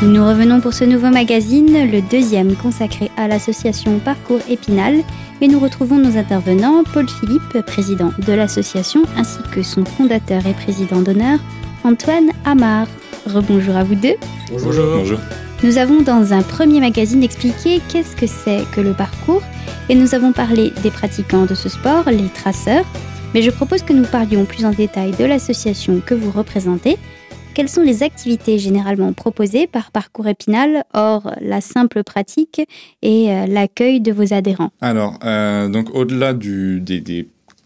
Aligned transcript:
Nous 0.00 0.24
revenons 0.24 0.60
pour 0.60 0.74
ce 0.74 0.84
nouveau 0.84 1.10
magazine, 1.10 1.90
le 1.90 2.00
deuxième 2.00 2.54
consacré 2.54 3.10
à 3.16 3.26
l'association 3.26 3.98
Parcours 3.98 4.38
Épinal, 4.48 5.02
et 5.40 5.48
nous 5.48 5.58
retrouvons 5.58 5.96
nos 5.96 6.16
intervenants, 6.16 6.84
Paul 6.94 7.08
Philippe, 7.08 7.66
président 7.66 8.12
de 8.24 8.32
l'association, 8.32 9.02
ainsi 9.16 9.38
que 9.50 9.64
son 9.64 9.84
fondateur 9.84 10.46
et 10.46 10.54
président 10.54 11.02
d'honneur, 11.02 11.40
Antoine 11.82 12.30
Amar. 12.44 12.86
Rebonjour 13.26 13.74
à 13.74 13.82
vous 13.82 13.96
deux. 13.96 14.14
Bonjour. 14.52 14.98
Bonjour. 14.98 15.18
Nous 15.64 15.78
avons 15.78 16.00
dans 16.02 16.32
un 16.32 16.42
premier 16.42 16.78
magazine 16.78 17.24
expliqué 17.24 17.80
qu'est-ce 17.88 18.14
que 18.14 18.28
c'est 18.28 18.62
que 18.70 18.80
le 18.80 18.92
parcours, 18.92 19.42
et 19.88 19.96
nous 19.96 20.14
avons 20.14 20.30
parlé 20.30 20.72
des 20.84 20.92
pratiquants 20.92 21.46
de 21.46 21.56
ce 21.56 21.68
sport, 21.68 22.04
les 22.08 22.28
traceurs, 22.28 22.84
mais 23.34 23.42
je 23.42 23.50
propose 23.50 23.82
que 23.82 23.92
nous 23.92 24.06
parlions 24.06 24.44
plus 24.44 24.64
en 24.64 24.70
détail 24.70 25.10
de 25.18 25.24
l'association 25.24 26.00
que 26.06 26.14
vous 26.14 26.30
représentez, 26.30 26.98
quelles 27.54 27.68
sont 27.68 27.82
les 27.82 28.02
activités 28.02 28.58
généralement 28.58 29.12
proposées 29.12 29.66
par 29.66 29.90
Parcours 29.90 30.28
Épinal, 30.28 30.84
hors 30.94 31.34
la 31.40 31.60
simple 31.60 32.04
pratique 32.04 32.60
et 33.02 33.30
euh, 33.30 33.46
l'accueil 33.46 34.00
de 34.00 34.12
vos 34.12 34.32
adhérents? 34.32 34.70
Alors, 34.80 35.18
euh, 35.24 35.68
donc 35.68 35.94
au-delà 35.94 36.34
du, 36.34 36.82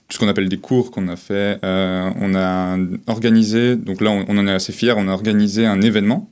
ce 0.09 0.19
qu'on 0.19 0.29
appelle 0.29 0.49
des 0.49 0.59
cours 0.59 0.91
qu'on 0.91 1.09
a 1.09 1.17
fait, 1.17 1.59
euh, 1.65 2.11
on 2.21 2.35
a 2.35 2.77
organisé, 3.07 3.77
donc 3.77 4.01
là 4.01 4.11
on, 4.11 4.39
en 4.39 4.47
est 4.47 4.53
assez 4.53 4.73
fiers, 4.73 4.95
on 4.97 5.09
a 5.09 5.13
organisé 5.13 5.67
un 5.67 5.81
événement 5.81 6.31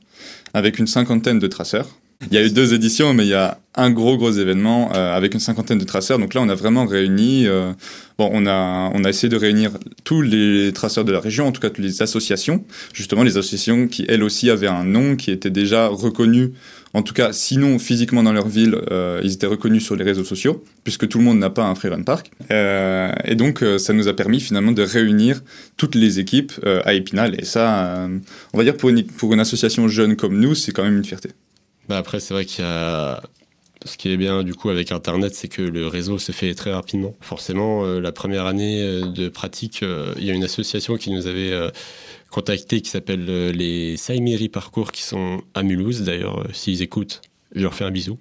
avec 0.54 0.78
une 0.78 0.86
cinquantaine 0.86 1.38
de 1.38 1.46
traceurs. 1.46 1.88
Il 2.22 2.34
y 2.34 2.38
a 2.38 2.44
eu 2.44 2.50
deux 2.50 2.74
éditions, 2.74 3.14
mais 3.14 3.24
il 3.24 3.30
y 3.30 3.34
a 3.34 3.58
un 3.74 3.90
gros 3.90 4.16
gros 4.16 4.30
événement 4.30 4.90
avec 4.92 5.32
une 5.32 5.40
cinquantaine 5.40 5.78
de 5.78 5.84
traceurs. 5.84 6.18
Donc 6.18 6.34
là, 6.34 6.42
on 6.42 6.48
a 6.48 6.54
vraiment 6.54 6.84
réuni 6.84 7.46
Bon, 8.20 8.28
on 8.34 8.44
a, 8.44 8.90
on 8.92 9.02
a 9.04 9.08
essayé 9.08 9.30
de 9.30 9.36
réunir 9.38 9.70
tous 10.04 10.20
les 10.20 10.74
traceurs 10.74 11.06
de 11.06 11.10
la 11.10 11.20
région, 11.20 11.46
en 11.46 11.52
tout 11.52 11.60
cas 11.62 11.70
toutes 11.70 11.82
les 11.82 12.02
associations, 12.02 12.62
justement 12.92 13.22
les 13.22 13.38
associations 13.38 13.88
qui 13.88 14.04
elles 14.10 14.22
aussi 14.22 14.50
avaient 14.50 14.66
un 14.66 14.84
nom, 14.84 15.16
qui 15.16 15.30
était 15.30 15.48
déjà 15.48 15.86
reconnu, 15.86 16.52
en 16.92 17.00
tout 17.00 17.14
cas 17.14 17.32
sinon 17.32 17.78
physiquement 17.78 18.22
dans 18.22 18.34
leur 18.34 18.46
ville, 18.46 18.76
euh, 18.90 19.22
ils 19.24 19.32
étaient 19.32 19.46
reconnus 19.46 19.82
sur 19.82 19.96
les 19.96 20.04
réseaux 20.04 20.24
sociaux, 20.24 20.62
puisque 20.84 21.08
tout 21.08 21.16
le 21.16 21.24
monde 21.24 21.38
n'a 21.38 21.48
pas 21.48 21.64
un 21.64 21.74
freerun 21.74 22.02
park. 22.02 22.30
Euh, 22.50 23.10
et 23.24 23.36
donc 23.36 23.62
euh, 23.62 23.78
ça 23.78 23.94
nous 23.94 24.06
a 24.06 24.12
permis 24.12 24.40
finalement 24.40 24.72
de 24.72 24.82
réunir 24.82 25.40
toutes 25.78 25.94
les 25.94 26.20
équipes 26.20 26.52
à 26.84 26.92
Épinal. 26.92 27.40
Et 27.40 27.46
ça, 27.46 28.06
on 28.52 28.58
va 28.58 28.64
dire 28.64 28.76
pour 28.76 28.90
une, 28.90 29.02
pour 29.02 29.32
une 29.32 29.40
association 29.40 29.88
jeune 29.88 30.14
comme 30.14 30.38
nous, 30.38 30.54
c'est 30.54 30.72
quand 30.72 30.84
même 30.84 30.98
une 30.98 31.06
fierté. 31.06 31.30
Bah 31.90 31.98
après, 31.98 32.20
c'est 32.20 32.34
vrai 32.34 32.44
qu'il 32.44 32.64
y 32.64 32.68
a 32.68 33.20
ce 33.84 33.96
qui 33.96 34.12
est 34.12 34.16
bien 34.16 34.44
du 34.44 34.54
coup 34.54 34.70
avec 34.70 34.92
Internet, 34.92 35.34
c'est 35.34 35.48
que 35.48 35.60
le 35.60 35.88
réseau 35.88 36.18
se 36.18 36.30
fait 36.30 36.54
très 36.54 36.72
rapidement. 36.72 37.16
Forcément, 37.20 37.84
euh, 37.84 37.98
la 37.98 38.12
première 38.12 38.46
année 38.46 38.80
euh, 38.80 39.06
de 39.06 39.28
pratique, 39.28 39.82
euh, 39.82 40.14
il 40.16 40.24
y 40.24 40.30
a 40.30 40.34
une 40.34 40.44
association 40.44 40.96
qui 40.96 41.10
nous 41.10 41.26
avait 41.26 41.52
contacté 42.30 42.80
qui 42.80 42.90
s'appelle 42.90 43.24
les 43.50 43.96
Saimiri 43.96 44.48
Parcours 44.48 44.92
qui 44.92 45.02
sont 45.02 45.42
à 45.54 45.64
Mulhouse. 45.64 46.02
D'ailleurs, 46.02 46.46
s'ils 46.52 46.80
écoutent, 46.80 47.22
je 47.56 47.62
leur 47.62 47.74
fais 47.74 47.82
un 47.82 47.90
bisou. 47.90 48.18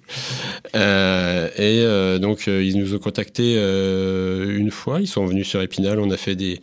et 0.74 1.84
donc, 2.20 2.48
ils 2.48 2.76
nous 2.76 2.96
ont 2.96 2.98
contacté 2.98 3.54
une 3.54 4.72
fois. 4.72 5.00
Ils 5.00 5.06
sont 5.06 5.24
venus 5.26 5.46
sur 5.46 5.62
Épinal. 5.62 6.00
On 6.00 6.10
a 6.10 6.16
fait 6.16 6.34
des, 6.34 6.60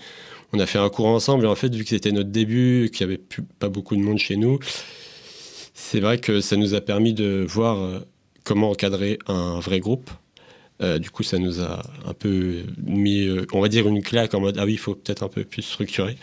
on 0.51 0.59
a 0.59 0.65
fait 0.65 0.79
un 0.79 0.89
cours 0.89 1.07
ensemble. 1.07 1.47
En 1.47 1.55
fait, 1.55 1.73
vu 1.73 1.83
que 1.83 1.89
c'était 1.89 2.11
notre 2.11 2.31
début, 2.31 2.91
qu'il 2.93 3.07
n'y 3.07 3.13
avait 3.13 3.21
pas 3.59 3.69
beaucoup 3.69 3.95
de 3.95 4.01
monde 4.01 4.17
chez 4.17 4.35
nous, 4.35 4.59
c'est 5.89 6.01
vrai 6.01 6.17
que 6.17 6.41
ça 6.41 6.57
nous 6.57 6.73
a 6.73 6.81
permis 6.81 7.13
de 7.13 7.45
voir 7.47 8.01
comment 8.43 8.71
encadrer 8.71 9.19
un 9.27 9.59
vrai 9.59 9.79
groupe. 9.79 10.09
Euh, 10.81 10.99
du 10.99 11.09
coup, 11.09 11.23
ça 11.23 11.37
nous 11.37 11.61
a 11.61 11.81
un 12.05 12.13
peu 12.13 12.57
mis, 12.85 13.25
euh, 13.27 13.45
on 13.53 13.61
va 13.61 13.67
dire, 13.67 13.87
une 13.87 14.03
claque 14.03 14.33
en 14.33 14.41
mode 14.41 14.57
ah 14.59 14.65
oui, 14.65 14.73
il 14.73 14.77
faut 14.77 14.95
peut-être 14.95 15.23
un 15.23 15.29
peu 15.29 15.43
plus 15.43 15.61
structurer. 15.61 16.17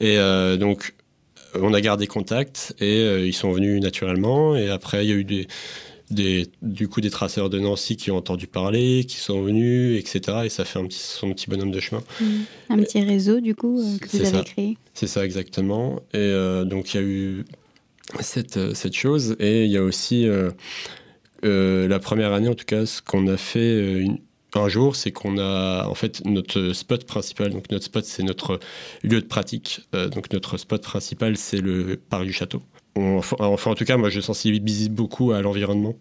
Et 0.00 0.18
euh, 0.18 0.56
donc, 0.56 0.94
on 1.54 1.74
a 1.74 1.80
gardé 1.80 2.06
contact 2.06 2.74
et 2.80 3.26
ils 3.26 3.34
sont 3.34 3.52
venus 3.52 3.82
naturellement. 3.82 4.56
Et 4.56 4.70
après, 4.70 5.04
il 5.04 5.10
y 5.10 5.12
a 5.12 5.16
eu 5.16 5.24
des, 5.24 5.46
des, 6.10 6.46
du 6.62 6.88
coup 6.88 7.00
des 7.00 7.10
traceurs 7.10 7.50
de 7.50 7.58
Nancy 7.58 7.96
qui 7.96 8.10
ont 8.10 8.16
entendu 8.16 8.46
parler, 8.46 9.04
qui 9.04 9.18
sont 9.18 9.42
venus, 9.42 9.98
etc. 9.98 10.38
Et 10.44 10.48
ça 10.48 10.64
fait 10.64 10.78
un 10.78 10.86
petit, 10.86 10.98
son 10.98 11.32
petit 11.34 11.50
bonhomme 11.50 11.72
de 11.72 11.80
chemin. 11.80 12.02
Mmh. 12.20 12.24
Un 12.70 12.78
petit 12.78 13.02
réseau, 13.02 13.40
du 13.40 13.54
coup, 13.54 13.82
que 14.00 14.16
vous 14.16 14.24
avez 14.24 14.44
créé. 14.44 14.78
C'est 14.94 15.08
ça, 15.08 15.24
exactement. 15.24 16.00
Et 16.14 16.32
donc, 16.64 16.94
il 16.94 16.96
y 16.96 17.00
a 17.00 17.06
eu 17.06 17.44
cette, 18.20 18.74
cette 18.74 18.94
chose. 18.94 19.36
Et 19.38 19.64
il 19.64 19.70
y 19.70 19.76
a 19.76 19.82
aussi 19.82 20.26
euh, 21.44 21.88
la 21.88 21.98
première 21.98 22.32
année, 22.32 22.48
en 22.48 22.54
tout 22.54 22.64
cas, 22.64 22.86
ce 22.86 23.02
qu'on 23.02 23.26
a 23.26 23.36
fait 23.36 23.58
euh, 23.58 24.06
un 24.54 24.68
jour, 24.68 24.94
c'est 24.94 25.10
qu'on 25.10 25.38
a 25.38 25.86
en 25.86 25.94
fait 25.94 26.24
notre 26.24 26.72
spot 26.72 27.04
principal. 27.04 27.50
Donc 27.50 27.70
notre 27.70 27.84
spot, 27.84 28.04
c'est 28.04 28.22
notre 28.22 28.60
lieu 29.02 29.20
de 29.20 29.26
pratique. 29.26 29.80
Euh, 29.94 30.08
donc 30.08 30.32
notre 30.32 30.56
spot 30.56 30.82
principal, 30.82 31.36
c'est 31.36 31.60
le 31.60 31.96
parc 31.96 32.24
du 32.24 32.32
château. 32.32 32.62
enfin, 32.96 33.70
en 33.70 33.74
tout 33.74 33.84
cas, 33.84 33.96
moi, 33.96 34.10
je 34.10 34.20
sensibilise 34.20 34.88
beaucoup 34.88 35.32
à 35.32 35.42
l'environnement. 35.42 35.96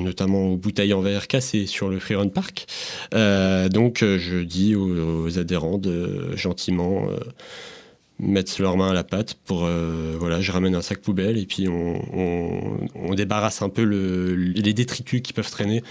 notamment 0.00 0.48
aux 0.48 0.56
bouteilles 0.58 0.92
en 0.92 1.00
verre 1.00 1.26
cassées 1.26 1.66
sur 1.66 1.88
le 1.88 1.98
Freerun 1.98 2.28
Park. 2.28 2.66
donc 3.70 4.04
je 4.04 4.42
dis 4.42 4.74
aux, 4.74 5.38
adhérents 5.38 5.78
de 5.78 6.36
gentiment 6.36 7.08
mettre 8.20 8.60
leurs 8.60 8.76
mains 8.76 8.90
à 8.90 8.94
la 8.94 9.04
pâte 9.04 9.34
pour 9.46 9.64
euh, 9.64 10.14
voilà 10.18 10.40
je 10.40 10.52
ramène 10.52 10.74
un 10.74 10.82
sac 10.82 11.00
poubelle 11.00 11.38
et 11.38 11.46
puis 11.46 11.68
on, 11.68 13.14
débarrasse 13.14 13.60
un 13.60 13.68
peu 13.68 13.82
les 13.82 14.72
détritus 14.72 15.20
qui 15.20 15.32
peuvent 15.32 15.50
traîner 15.50 15.82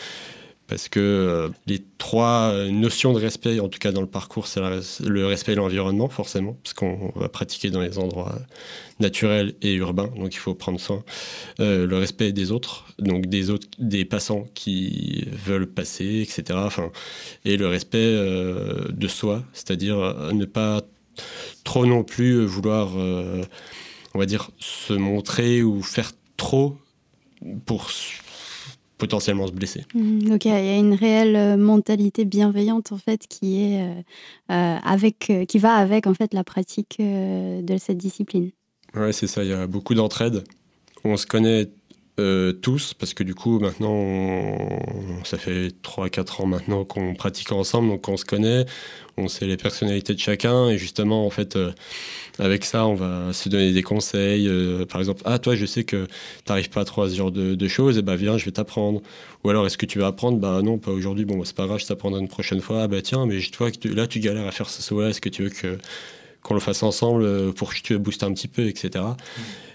parce 0.68 0.88
que 0.88 1.00
euh, 1.00 1.50
les 1.68 1.84
trois 1.98 2.54
notions 2.70 3.14
de 3.14 3.20
respect 3.20 3.60
en 3.60 3.68
tout 3.68 3.80
cas 3.80 3.92
dans 3.92 4.02
le 4.02 4.08
parcours 4.08 4.48
c'est 4.48 4.62
le 5.06 5.26
respect 5.26 5.52
de 5.52 5.58
l'environnement 5.58 6.08
forcément 6.08 6.58
parce 6.64 6.74
qu'on 6.74 7.12
va 7.16 7.30
pratiquer 7.30 7.72
dans 7.72 7.82
les 7.82 8.00
endroits 8.00 8.40
naturels 9.00 9.54
et 9.62 9.74
urbains 9.76 10.10
donc 10.16 10.34
il 10.34 10.40
faut 10.40 10.56
prendre 10.56 10.80
soin 10.80 11.04
euh, 11.60 11.86
le 11.86 11.98
respect 11.98 12.32
des 12.32 12.52
autres 12.52 12.86
donc 13.00 13.26
des 13.26 13.50
autres 13.50 13.68
des 13.80 14.06
passants 14.06 14.46
qui 14.54 15.28
veulent 15.46 15.68
passer 15.68 16.22
etc 16.22 16.60
et 17.44 17.58
le 17.58 17.68
respect 17.68 18.14
de 18.90 19.08
soi 19.08 19.44
c'est-à-dire 19.54 20.32
ne 20.34 20.46
pas 20.46 20.82
trop 21.64 21.86
non 21.86 22.04
plus 22.04 22.46
vouloir, 22.46 22.92
euh, 22.96 23.44
on 24.14 24.20
va 24.20 24.26
dire, 24.26 24.52
se 24.60 24.94
montrer 24.94 25.64
ou 25.64 25.82
faire 25.82 26.12
trop 26.38 26.78
pour 27.66 27.90
potentiellement 28.98 29.48
se 29.48 29.54
blesser. 29.54 29.86
Mmh, 29.94 30.34
ok, 30.34 30.46
il 30.46 30.52
y 30.52 30.54
a 30.54 30.78
une 30.78 30.94
réelle 30.94 31.36
euh, 31.36 31.58
mentalité 31.58 32.26
bienveillante 32.26 32.92
en 32.92 32.98
fait 32.98 33.28
qui 33.28 33.62
est 33.62 33.82
euh, 34.52 34.78
avec, 34.84 35.32
qui 35.48 35.60
va 35.60 35.76
avec 35.76 36.06
en 36.08 36.14
fait 36.14 36.34
la 36.34 36.44
pratique 36.44 36.98
de 37.00 37.78
cette 37.78 37.98
discipline. 37.98 38.52
Ouais, 38.96 39.14
c'est 39.14 39.28
ça. 39.28 39.44
Il 39.44 39.50
y 39.50 39.54
a 39.54 39.68
beaucoup 39.68 39.94
d'entraide. 39.94 40.44
On 41.04 41.16
se 41.16 41.26
connaît 41.26 41.70
tous, 42.62 42.94
parce 42.94 43.14
que 43.14 43.24
du 43.24 43.36
coup, 43.36 43.60
maintenant, 43.60 44.58
ça 45.24 45.38
fait 45.38 45.70
3-4 45.84 46.42
ans 46.42 46.46
maintenant 46.46 46.86
qu'on 46.86 47.16
pratique 47.16 47.52
ensemble, 47.52 47.90
donc 47.90 48.08
on 48.08 48.18
se 48.18 48.26
connaît, 48.26 48.66
on 49.20 49.28
sait 49.28 49.46
les 49.46 49.58
personnalités 49.58 50.14
de 50.14 50.20
chacun 50.20 50.70
et 50.70 50.78
justement 50.78 51.26
en 51.26 51.30
fait 51.30 51.56
euh, 51.56 51.72
avec 52.40 52.66
ça 52.66 52.86
on 52.86 52.96
va 52.96 53.34
se 53.34 53.50
donner 53.50 53.72
des 53.72 53.84
conseils 53.84 54.48
euh, 54.48 54.86
par 54.86 55.02
exemple 55.02 55.22
ah 55.26 55.40
toi 55.40 55.56
je 55.56 55.66
sais 55.66 55.84
que 55.84 56.06
tu 56.06 56.12
n'arrives 56.48 56.70
pas 56.70 56.86
trop 56.86 57.04
à 57.04 57.10
ce 57.10 57.16
genre 57.16 57.32
de, 57.32 57.68
choses 57.68 57.98
et 57.98 58.00
eh 58.00 58.02
bah 58.02 58.14
ben, 58.14 58.18
viens 58.18 58.38
je 58.38 58.46
vais 58.46 58.52
t'apprendre 58.52 59.02
ou 59.44 59.50
alors 59.50 59.66
est-ce 59.66 59.78
que 59.78 59.86
tu 59.86 60.00
vas 60.00 60.08
apprendre? 60.08 60.38
Bah 60.38 60.62
non 60.64 60.78
pas 60.78 60.92
aujourd'hui. 60.92 61.24
Bon 61.26 61.44
c'est 61.44 61.56
pas 61.56 61.66
grave 61.66 61.80
je 61.80 61.86
t'apprendrai 61.86 62.20
une 62.20 62.28
prochaine 62.28 62.62
fois 62.62 62.84
ah 62.84 62.88
bah 62.88 63.02
tiens 63.02 63.26
mais 63.26 63.40
toi 63.42 63.70
là 63.86 64.08
tu 64.08 64.20
galères 64.20 64.48
à 64.48 64.52
faire 64.52 64.70
ce 64.70 64.82
saut 64.82 65.04
est-ce 65.04 65.22
que 65.22 65.30
tu 65.30 65.44
veux 65.44 65.50
que 65.50 65.78
qu'on 66.42 66.54
le 66.54 66.60
fasse 66.60 66.84
ensemble 66.84 67.24
euh, 67.24 67.52
pour 67.52 67.70
que 67.70 67.76
tu 67.76 67.84
te 67.84 67.94
boostes 67.94 68.24
un 68.24 68.34
petit 68.34 68.48
peu 68.48 68.68
etc. 68.68 69.04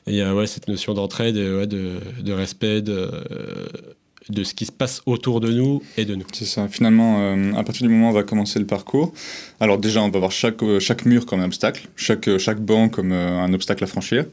et 0.06 0.10
il 0.10 0.16
y 0.16 0.22
a 0.22 0.34
ouais 0.34 0.47
cette 0.47 0.69
notion 0.69 0.94
d'entraide 0.94 1.37
ouais, 1.37 1.66
de, 1.66 2.32
respect 2.32 2.82
de 2.82 4.44
ce 4.44 4.54
qui 4.54 4.66
se 4.66 4.72
passe 4.72 5.03
autour 5.06 5.41
de 5.41 5.53
nous 5.53 5.82
et 5.97 6.04
de 6.04 6.15
nous. 6.15 6.25
C'est 6.32 6.44
ça. 6.44 6.69
Finalement, 6.69 7.19
euh, 7.20 7.52
à 7.55 7.62
partir 7.62 7.87
du 7.87 7.93
moment 7.93 8.08
où 8.08 8.11
on 8.11 8.14
va 8.14 8.23
commencer 8.23 8.58
le 8.58 8.67
parcours, 8.67 9.12
alors 9.61 9.78
déjà, 9.78 10.02
on 10.02 10.08
va 10.08 10.19
voir 10.19 10.32
chaque, 10.32 10.62
euh, 10.62 10.81
mur 11.05 11.26
comme 11.26 11.40
un 11.40 11.46
obstacle, 11.46 11.88
chaque, 11.96 12.28
euh, 12.28 12.55
banc 12.58 12.88
comme 12.88 13.12
un 13.12 13.52
obstacle 13.52 13.84
à 13.84 13.87
franchir. 13.87 14.25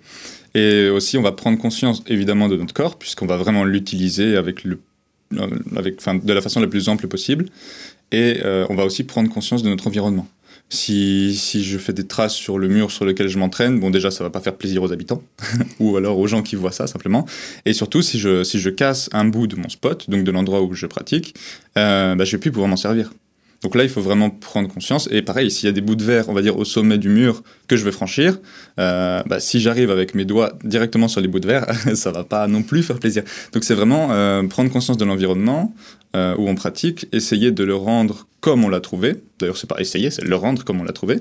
Et 0.54 0.90
aussi, 0.90 1.18
on 1.18 1.22
va 1.22 1.32
prendre 1.32 1.58
conscience, 1.58 2.04
évidemment, 2.08 2.48
de 2.48 2.58
notre 2.58 2.74
corps, 2.74 2.98
puisqu'on 2.98 3.26
va 3.26 3.38
vraiment 3.38 3.64
l'utiliser 3.64 4.36
avec, 4.36 4.66
de 4.66 6.34
la 6.34 6.42
façon 6.42 6.60
la 6.60 6.68
plus 6.68 6.90
ample 6.90 7.08
possible. 7.08 7.46
Et 8.12 8.42
on 8.70 8.76
va 8.76 8.84
aussi 8.84 9.06
prendre 9.06 9.30
conscience 9.30 9.64
de 9.64 9.70
notre 9.70 9.88
environnement. 9.88 10.28
Si, 10.70 11.36
si, 11.36 11.64
je 11.64 11.78
fais 11.78 11.94
des 11.94 12.08
traces 12.08 12.34
sur 12.34 12.58
le 12.58 12.68
mur 12.68 12.92
sur 12.92 13.04
lequel 13.04 13.28
je 13.28 13.38
m'entraîne, 13.38 13.80
bon 13.80 13.90
déjà 13.90 14.10
ça 14.10 14.24
va 14.24 14.30
pas 14.30 14.40
faire 14.40 14.56
plaisir 14.56 14.82
aux 14.82 14.94
habitants 14.94 15.22
ou 15.80 15.98
alors 15.98 16.18
aux 16.18 16.28
gens 16.28 16.42
qui 16.42 16.56
voient 16.56 16.72
ça 16.72 16.88
simplement. 16.88 17.26
Et 17.66 17.74
surtout 17.74 18.02
si 18.02 18.20
je, 18.20 18.44
si 18.44 18.60
je 18.60 18.70
casse 18.70 19.10
un 19.12 19.26
bout 19.26 19.48
de 19.48 19.56
mon 19.56 19.70
spot, 19.70 20.10
donc 20.10 20.24
de 20.24 20.32
l'endroit 20.32 20.62
où 20.62 20.74
je 20.74 20.86
pratique, 20.86 21.36
euh, 21.78 22.16
bah, 22.16 22.24
je 22.24 22.32
vais 22.32 22.40
plus 22.40 22.52
pouvoir 22.52 22.70
m'en 22.70 22.78
servir. 22.78 23.12
Donc 23.62 23.76
là, 23.76 23.84
il 23.84 23.90
faut 23.90 24.02
vraiment 24.02 24.30
prendre 24.30 24.68
conscience. 24.68 25.08
Et 25.12 25.22
pareil, 25.22 25.52
s'il 25.52 25.68
y 25.68 25.70
a 25.70 25.72
des 25.72 25.82
bouts 25.82 25.96
de 25.96 26.04
verre, 26.04 26.30
on 26.30 26.34
va 26.34 26.42
dire, 26.42 26.58
au 26.58 26.66
sommet 26.66 26.98
du 26.98 27.10
mur 27.10 27.44
que 27.68 27.78
je 27.78 27.86
vais 27.86 27.92
franchir, 27.92 28.40
euh, 28.80 29.22
bah, 29.28 29.40
si 29.40 29.60
j'arrive 29.60 29.92
avec 29.92 30.16
mes 30.16 30.26
doigts 30.26 30.54
directement 30.64 31.08
sur 31.08 31.22
les 31.22 31.28
bouts 31.28 31.40
de 31.40 31.48
verre, 31.48 31.68
ça 31.96 32.12
va 32.12 32.24
pas 32.24 32.48
non 32.48 32.64
plus 32.64 32.82
faire 32.82 33.00
plaisir. 33.00 33.24
Donc 33.54 33.64
c'est 33.64 33.76
vraiment 33.76 34.12
euh, 34.12 34.44
prendre 34.48 34.72
conscience 34.72 34.98
de 34.98 35.06
l'environnement 35.06 35.76
euh, 36.16 36.36
où 36.38 36.50
on 36.50 36.56
pratique, 36.56 37.08
essayer 37.12 37.52
de 37.52 37.64
le 37.64 37.76
rendre 37.76 38.28
comme 38.40 38.66
on 38.66 38.70
l'a 38.70 38.82
trouvé. 38.82 39.18
D'ailleurs, 39.40 39.58
c'est 39.58 39.70
pas 39.70 39.80
essayer, 39.80 40.10
c'est 40.10 40.26
le 40.26 40.36
rendre 40.36 40.64
comme 40.64 40.82
on 40.82 40.84
l'a 40.84 40.94
trouvé. 40.94 41.20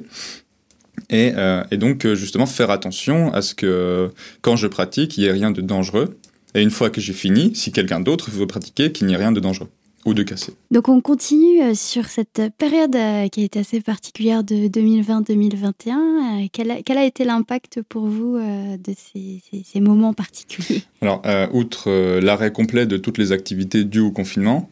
Et, 1.08 1.32
et, 1.70 1.76
donc, 1.76 2.06
justement, 2.14 2.46
faire 2.46 2.70
attention 2.70 3.32
à 3.32 3.42
ce 3.42 3.54
que 3.54 4.10
quand 4.42 4.56
je 4.56 4.66
pratique, 4.66 5.16
il 5.16 5.22
n'y 5.22 5.26
ait 5.26 5.32
rien 5.32 5.50
de 5.50 5.60
dangereux. 5.60 6.18
Et 6.54 6.62
une 6.62 6.70
fois 6.70 6.90
que 6.90 7.00
j'ai 7.00 7.14
fini, 7.14 7.52
si 7.54 7.72
quelqu'un 7.72 8.00
d'autre 8.00 8.30
veut 8.30 8.46
pratiquer, 8.46 8.92
qu'il 8.92 9.06
n'y 9.06 9.14
ait 9.14 9.16
rien 9.16 9.32
de 9.32 9.40
dangereux 9.40 9.70
ou 10.06 10.14
de 10.14 10.22
cassé. 10.22 10.54
Donc 10.70 10.88
on 10.88 11.00
continue 11.00 11.62
euh, 11.62 11.74
sur 11.74 12.06
cette 12.06 12.42
période 12.56 12.96
euh, 12.96 13.28
qui 13.28 13.42
a 13.42 13.44
été 13.44 13.58
assez 13.58 13.80
particulière 13.80 14.44
de 14.44 14.68
2020-2021. 14.68 16.44
Euh, 16.44 16.46
quel, 16.52 16.70
a, 16.70 16.82
quel 16.82 16.98
a 16.98 17.04
été 17.04 17.24
l'impact 17.24 17.82
pour 17.88 18.06
vous 18.06 18.38
de 18.38 18.94
ces, 18.96 19.42
ces, 19.64 19.80
moments 19.80 20.14
particuliers? 20.14 20.82
Alors, 21.02 21.22
outre 21.52 22.18
l'arrêt 22.20 22.52
complet 22.52 22.86
de 22.86 22.96
toutes 22.96 23.18
les 23.18 23.32
activités 23.32 23.84
dues 23.84 24.00
au 24.00 24.10
confinement, 24.10 24.70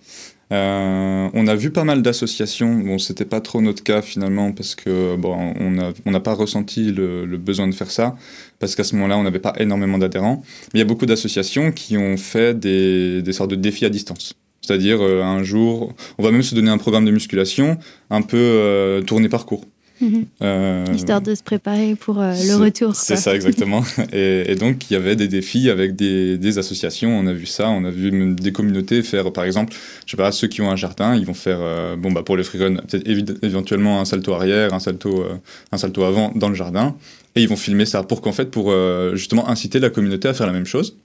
on 0.50 1.46
a 1.46 1.54
vu 1.54 1.70
pas 1.70 1.84
mal 1.84 2.02
d'associations. 2.02 2.74
Bon, 2.76 2.98
c'était 2.98 3.24
pas 3.24 3.40
trop 3.40 3.60
notre 3.60 3.82
cas 3.82 4.02
finalement 4.02 4.52
parce 4.52 4.74
que 4.74 5.16
bon, 5.16 5.54
on 5.58 5.70
n'a 5.70 5.92
on 6.06 6.20
pas 6.20 6.34
ressenti 6.34 6.92
le, 6.92 7.26
le, 7.26 7.38
besoin 7.38 7.68
de 7.68 7.74
faire 7.74 7.90
ça 7.90 8.16
parce 8.58 8.74
qu'à 8.74 8.84
ce 8.84 8.94
moment-là, 8.96 9.18
on 9.18 9.22
n'avait 9.22 9.38
pas 9.38 9.54
énormément 9.58 9.98
d'adhérents. 9.98 10.42
Mais 10.72 10.78
il 10.78 10.82
y 10.82 10.82
a 10.82 10.86
beaucoup 10.86 11.06
d'associations 11.06 11.72
qui 11.72 11.96
ont 11.96 12.16
fait 12.16 12.58
des, 12.58 13.22
des 13.22 13.32
sortes 13.32 13.50
de 13.50 13.56
défis 13.56 13.84
à 13.84 13.90
distance. 13.90 14.34
C'est-à-dire 14.62 15.00
euh, 15.00 15.22
un 15.22 15.42
jour, 15.42 15.94
on 16.18 16.22
va 16.22 16.30
même 16.30 16.42
se 16.42 16.54
donner 16.54 16.70
un 16.70 16.78
programme 16.78 17.04
de 17.04 17.10
musculation 17.10 17.78
un 18.10 18.22
peu 18.22 18.36
euh, 18.36 19.02
tourné 19.02 19.28
parcours. 19.28 19.64
Mhm. 20.00 20.26
Euh, 20.42 20.84
Histoire 20.94 21.20
de 21.20 21.34
se 21.34 21.42
préparer 21.42 21.96
pour 21.96 22.16
le 22.20 22.56
retour. 22.56 22.94
C'est 22.94 23.16
ça, 23.16 23.34
exactement. 23.34 23.82
et, 24.12 24.54
donc, 24.54 24.88
il 24.88 24.92
y 24.92 24.96
avait 24.96 25.16
des 25.16 25.26
défis 25.26 25.70
avec 25.70 25.96
des, 25.96 26.58
associations. 26.58 27.18
On 27.18 27.26
a 27.26 27.32
vu 27.32 27.46
ça. 27.46 27.68
On 27.70 27.84
a 27.84 27.90
vu 27.90 28.12
même 28.12 28.38
des 28.38 28.52
communautés 28.52 29.02
faire, 29.02 29.32
par 29.32 29.42
exemple, 29.42 29.74
je 30.06 30.12
sais 30.12 30.16
pas, 30.16 30.30
ceux 30.30 30.46
qui 30.46 30.60
ont 30.60 30.70
un 30.70 30.76
jardin, 30.76 31.16
ils 31.16 31.26
vont 31.26 31.34
faire, 31.34 31.58
bon, 31.96 32.12
bah, 32.12 32.22
pour 32.22 32.36
les 32.36 32.44
freerun, 32.44 32.76
peut-être 32.76 33.08
éventuellement 33.42 34.00
un 34.00 34.04
salto 34.04 34.34
arrière, 34.34 34.72
un 34.72 34.78
salto, 34.78 35.24
un 35.72 35.78
salto 35.78 36.04
avant 36.04 36.30
dans 36.36 36.48
le 36.48 36.54
jardin. 36.54 36.94
Et 37.34 37.42
ils 37.42 37.48
vont 37.48 37.56
filmer 37.56 37.84
ça 37.84 38.04
pour 38.04 38.20
qu'en 38.20 38.32
fait, 38.32 38.52
pour 38.52 38.72
justement 39.14 39.48
inciter 39.48 39.80
la 39.80 39.90
communauté 39.90 40.28
à 40.28 40.34
faire 40.34 40.46
la 40.46 40.52
même 40.52 40.66
chose. 40.66 40.96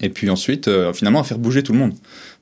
Et 0.00 0.08
puis 0.08 0.30
ensuite, 0.30 0.68
finalement, 0.92 1.20
à 1.20 1.24
faire 1.24 1.38
bouger 1.38 1.62
tout 1.62 1.72
le 1.72 1.78
monde. 1.78 1.94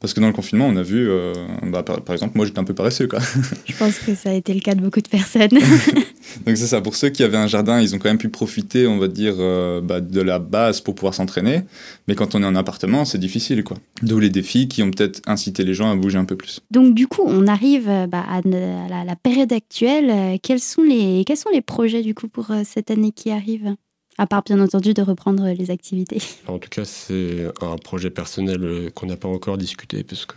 Parce 0.03 0.15
que 0.15 0.21
dans 0.21 0.27
le 0.27 0.33
confinement, 0.33 0.67
on 0.67 0.75
a 0.75 0.83
vu, 0.83 1.09
euh, 1.09 1.33
bah, 1.63 1.85
par, 1.85 2.13
exemple, 2.13 2.33
moi 2.35 2.45
j'étais 2.45 2.59
un 2.59 2.65
peu 2.65 2.75
paresseux. 2.75 3.07
Quoi. 3.07 3.21
Je 3.67 3.77
pense 3.77 4.01
que 4.01 4.17
ça 4.17 4.31
a 4.31 4.33
été 4.33 4.53
le 4.53 4.59
cas 4.59 4.75
de 4.75 4.81
beaucoup 4.81 5.01
de 5.01 5.09
personnes. 5.09 5.51
Donc 6.45 6.57
c'est 6.57 6.67
ça, 6.67 6.81
pour 6.81 6.97
ceux 6.97 7.11
qui 7.11 7.23
avaient 7.23 7.37
un 7.37 7.47
jardin, 7.47 7.81
ils 7.81 7.95
ont 7.95 7.99
quand 7.99 8.09
même 8.09 8.19
pu 8.19 8.29
profiter, 8.29 8.89
on 8.89 8.99
va 8.99 9.07
dire, 9.07 9.35
euh, 9.39 9.81
bah, 9.81 10.01
de 10.01 10.21
la 10.21 10.41
base 10.41 10.81
pour 10.81 10.97
pouvoir 10.97 11.15
s'entraîner. 11.15 11.61
Mais 12.09 12.17
quand 12.17 12.35
on 12.35 12.43
est 12.43 12.47
en 12.47 12.57
appartement, 12.57 13.05
c'est 13.05 13.19
difficile. 13.19 13.63
quoi. 13.63 13.77
D'où 14.03 14.19
les 14.19 14.29
défis 14.29 14.67
qui 14.67 14.83
ont 14.83 14.91
peut-être 14.91 15.23
incité 15.29 15.63
les 15.63 15.75
gens 15.75 15.89
à 15.89 15.95
bouger 15.95 16.19
un 16.19 16.25
peu 16.25 16.35
plus. 16.35 16.59
Donc 16.73 16.95
du 16.97 17.07
coup, 17.07 17.23
on 17.25 17.47
arrive 17.47 17.87
bah, 18.09 18.25
à, 18.29 18.41
la, 18.45 19.05
la, 19.05 19.15
période 19.15 19.53
actuelle. 19.53 20.41
Quels 20.43 20.59
sont, 20.59 20.83
les, 20.83 21.23
quels 21.25 21.37
sont 21.37 21.51
les 21.51 21.63
projets 21.63 22.03
du 22.03 22.13
coup 22.13 22.27
pour 22.27 22.51
euh, 22.51 22.63
cette 22.65 22.91
année 22.91 23.13
qui 23.13 23.31
arrive? 23.31 23.77
À 24.19 24.27
part, 24.27 24.43
bien 24.43 24.61
entendu, 24.61 24.95
de 24.95 25.03
reprendre 25.03 25.49
les 25.49 25.71
activités. 25.71 26.19
En 26.49 26.59
tout 26.59 26.69
cas, 26.69 26.85
c'est 26.85 27.47
un 27.61 27.77
projet 27.77 28.11
personnel 28.11 28.63
euh, 28.63 28.91
qu'on 28.91 29.07
n'a 29.07 29.17
pas 29.17 29.29
encore 29.29 29.59
discuté, 29.59 30.03
parce 30.05 30.27
que 30.27 30.35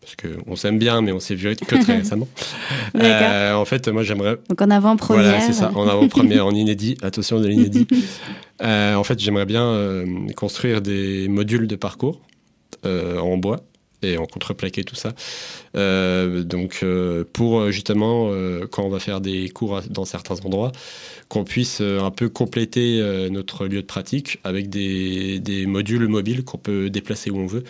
parce 0.00 0.16
qu'on 0.16 0.56
s'aime 0.56 0.78
bien, 0.78 1.02
mais 1.02 1.12
on 1.12 1.20
s'est 1.20 1.34
vu 1.34 1.54
que 1.54 1.74
très 1.76 1.96
récemment. 1.98 2.28
Euh, 2.94 3.52
en 3.52 3.66
fait, 3.66 3.88
moi, 3.88 4.02
j'aimerais. 4.02 4.38
Donc 4.48 4.62
en 4.62 4.70
avant-première. 4.70 5.24
Voilà, 5.24 5.40
c'est 5.40 5.52
ça, 5.52 5.70
en 5.74 5.86
avant-première, 5.86 6.46
en 6.46 6.50
inédit. 6.54 6.96
Attention 7.02 7.40
de 7.40 7.46
l'inédit. 7.46 7.86
Euh, 8.62 8.94
en 8.94 9.04
fait, 9.04 9.18
j'aimerais 9.18 9.44
bien 9.44 10.04
construire 10.34 10.80
des 10.80 11.28
modules 11.28 11.66
de 11.66 11.76
parcours 11.76 12.20
en 12.84 13.36
bois 13.36 13.60
et 14.02 14.16
en 14.16 14.26
contreplaqué 14.26 14.84
tout 14.84 14.96
ça. 14.96 15.12
donc 15.74 16.84
pour 17.32 17.70
justement 17.70 18.30
quand 18.70 18.84
on 18.84 18.88
va 18.88 19.00
faire 19.00 19.20
des 19.20 19.48
cours 19.48 19.82
dans 19.90 20.04
certains 20.04 20.36
endroits, 20.44 20.72
qu'on 21.28 21.44
puisse 21.44 21.80
euh, 21.80 22.00
un 22.00 22.10
peu 22.10 22.28
compléter 22.28 23.00
euh, 23.00 23.28
notre 23.28 23.66
lieu 23.66 23.82
de 23.82 23.86
pratique 23.86 24.38
avec 24.44 24.68
des, 24.70 25.66
modules 25.66 26.08
mobiles 26.08 26.44
qu'on 26.44 26.58
peut 26.58 26.90
déplacer 26.90 27.30
où 27.30 27.38
on 27.38 27.46
veut. 27.46 27.64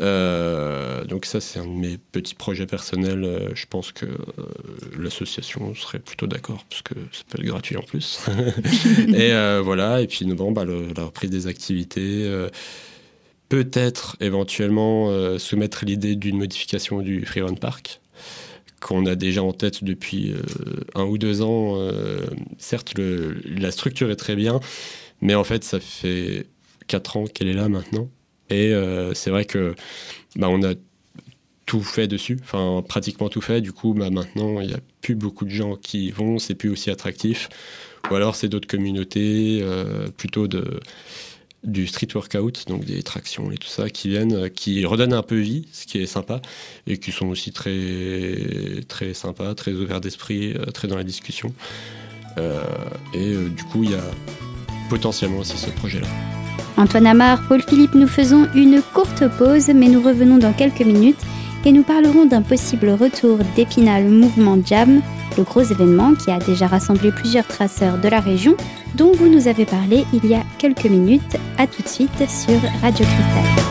Euh, 0.00 1.04
donc 1.04 1.26
ça, 1.26 1.40
c'est 1.40 1.58
un 1.58 1.66
de 1.66 1.70
mes 1.70 1.98
petits 1.98 2.34
projets 2.34 2.66
personnels. 2.66 3.50
je 3.54 3.66
pense 3.66 3.92
que 3.92 4.06
l'association 4.98 5.74
serait 5.74 5.98
plutôt 5.98 6.26
d'accord, 6.26 6.64
parce 6.70 6.82
que 6.82 6.94
ça 7.12 7.24
peut 7.28 7.40
être 7.40 7.46
gratuit 7.46 7.76
en 7.76 7.82
plus. 7.82 8.20
et 9.14 9.32
voilà, 9.60 10.00
et 10.00 10.06
puis 10.06 10.24
bon, 10.26 10.52
bah, 10.52 10.64
la 10.64 11.04
reprise 11.04 11.30
des 11.30 11.46
activités. 11.46 12.30
Peut-être 13.48 14.16
éventuellement 14.20 15.38
soumettre 15.38 15.84
l'idée 15.86 16.16
d'une 16.16 16.36
modification 16.36 17.00
du 17.00 17.24
Freerun 17.24 17.54
Park 17.54 18.00
qu'on 18.80 19.06
a 19.06 19.14
déjà 19.14 19.42
en 19.42 19.52
tête 19.52 19.84
depuis 19.84 20.32
euh, 20.32 20.42
un 20.94 21.04
ou 21.04 21.18
deux 21.18 21.42
ans. 21.42 21.76
Euh, 21.76 22.26
certes, 22.58 22.94
la 22.96 23.70
structure 23.70 24.10
est 24.10 24.16
très 24.16 24.36
bien, 24.36 24.60
mais 25.20 25.34
en 25.34 25.44
fait, 25.44 25.64
ça 25.64 25.80
fait 25.80 26.46
quatre 26.86 27.16
ans 27.16 27.24
qu'elle 27.26 27.48
est 27.48 27.54
là 27.54 27.68
maintenant. 27.68 28.08
Et 28.50 28.72
euh, 28.72 29.14
c'est 29.14 29.30
vrai 29.30 29.44
que 29.44 29.74
bah, 30.36 30.48
on 30.48 30.62
a 30.62 30.74
tout 31.66 31.82
fait 31.82 32.08
dessus, 32.08 32.38
enfin 32.42 32.82
pratiquement 32.86 33.28
tout 33.28 33.42
fait. 33.42 33.60
Du 33.60 33.72
coup, 33.72 33.94
bah, 33.94 34.10
maintenant, 34.10 34.60
il 34.60 34.68
n'y 34.68 34.74
a 34.74 34.80
plus 35.02 35.14
beaucoup 35.14 35.44
de 35.44 35.50
gens 35.50 35.76
qui 35.76 36.06
y 36.06 36.10
vont, 36.10 36.38
c'est 36.38 36.54
plus 36.54 36.70
aussi 36.70 36.90
attractif. 36.90 37.48
Ou 38.10 38.14
alors, 38.14 38.36
c'est 38.36 38.48
d'autres 38.48 38.68
communautés, 38.68 39.62
plutôt 40.16 40.48
de 40.48 40.80
du 41.64 41.86
street 41.86 42.08
workout, 42.14 42.64
donc 42.68 42.84
des 42.84 43.02
tractions 43.02 43.50
et 43.50 43.56
tout 43.56 43.68
ça, 43.68 43.90
qui 43.90 44.08
viennent, 44.08 44.34
euh, 44.34 44.48
qui 44.48 44.84
redonnent 44.84 45.12
un 45.12 45.22
peu 45.22 45.36
vie, 45.36 45.66
ce 45.72 45.86
qui 45.86 45.98
est 45.98 46.06
sympa, 46.06 46.40
et 46.86 46.98
qui 46.98 47.10
sont 47.10 47.26
aussi 47.26 47.52
très, 47.52 48.82
très 48.86 49.14
sympas, 49.14 49.54
très 49.54 49.72
ouverts 49.72 50.00
d'esprit, 50.00 50.52
euh, 50.52 50.66
très 50.66 50.88
dans 50.88 50.96
la 50.96 51.04
discussion. 51.04 51.52
Euh, 52.38 52.62
et 53.12 53.34
du 53.34 53.64
coup, 53.64 53.82
il 53.82 53.90
y 53.90 53.94
a 53.94 54.04
potentiellement 54.88 55.38
aussi 55.38 55.58
ce 55.58 55.70
projet-là. 55.70 56.06
Antoine 56.76 57.08
Amar, 57.08 57.46
Paul 57.48 57.60
Philippe, 57.62 57.94
nous 57.94 58.06
faisons 58.06 58.48
une 58.54 58.80
courte 58.94 59.24
pause, 59.36 59.68
mais 59.74 59.88
nous 59.88 60.00
revenons 60.00 60.38
dans 60.38 60.52
quelques 60.52 60.82
minutes 60.82 61.18
et 61.64 61.72
nous 61.72 61.82
parlerons 61.82 62.24
d'un 62.24 62.42
possible 62.42 62.90
retour 62.90 63.38
d'Épinal 63.56 64.04
Mouvement 64.04 64.58
Jam, 64.64 65.02
le 65.38 65.44
gros 65.44 65.62
événement 65.62 66.14
qui 66.14 66.30
a 66.30 66.38
déjà 66.38 66.66
rassemblé 66.66 67.12
plusieurs 67.12 67.46
traceurs 67.46 67.96
de 67.98 68.08
la 68.08 68.20
région 68.20 68.56
dont 68.96 69.12
vous 69.12 69.28
nous 69.28 69.48
avez 69.48 69.64
parlé 69.64 70.04
il 70.12 70.26
y 70.26 70.34
a 70.34 70.42
quelques 70.58 70.86
minutes. 70.86 71.36
A 71.56 71.66
tout 71.66 71.82
de 71.82 71.88
suite 71.88 72.28
sur 72.28 72.60
Radio 72.82 73.06
Cristal. 73.06 73.67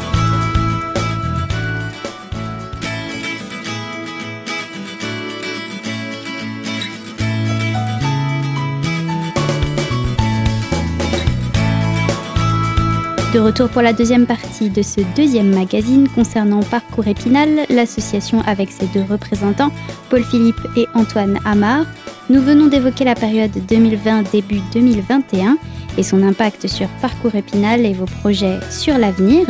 De 13.37 13.41
retour 13.43 13.69
pour 13.69 13.83
la 13.83 13.93
deuxième 13.93 14.25
partie 14.25 14.71
de 14.71 14.81
ce 14.81 14.99
deuxième 15.15 15.53
magazine 15.53 16.09
concernant 16.09 16.61
Parcours 16.61 17.07
Épinal, 17.07 17.67
l'association 17.69 18.41
avec 18.47 18.71
ses 18.71 18.87
deux 18.87 19.03
représentants, 19.07 19.71
Paul 20.09 20.23
Philippe 20.23 20.59
et 20.75 20.87
Antoine 20.95 21.37
Amar. 21.45 21.85
Nous 22.31 22.41
venons 22.41 22.65
d'évoquer 22.65 23.05
la 23.05 23.13
période 23.13 23.51
2020 23.69 24.31
début 24.31 24.59
2021 24.73 25.59
et 25.99 26.01
son 26.01 26.23
impact 26.23 26.65
sur 26.65 26.87
Parcours 26.99 27.35
Épinal 27.35 27.85
et 27.85 27.93
vos 27.93 28.07
projets 28.07 28.57
sur 28.71 28.97
l'avenir. 28.97 29.45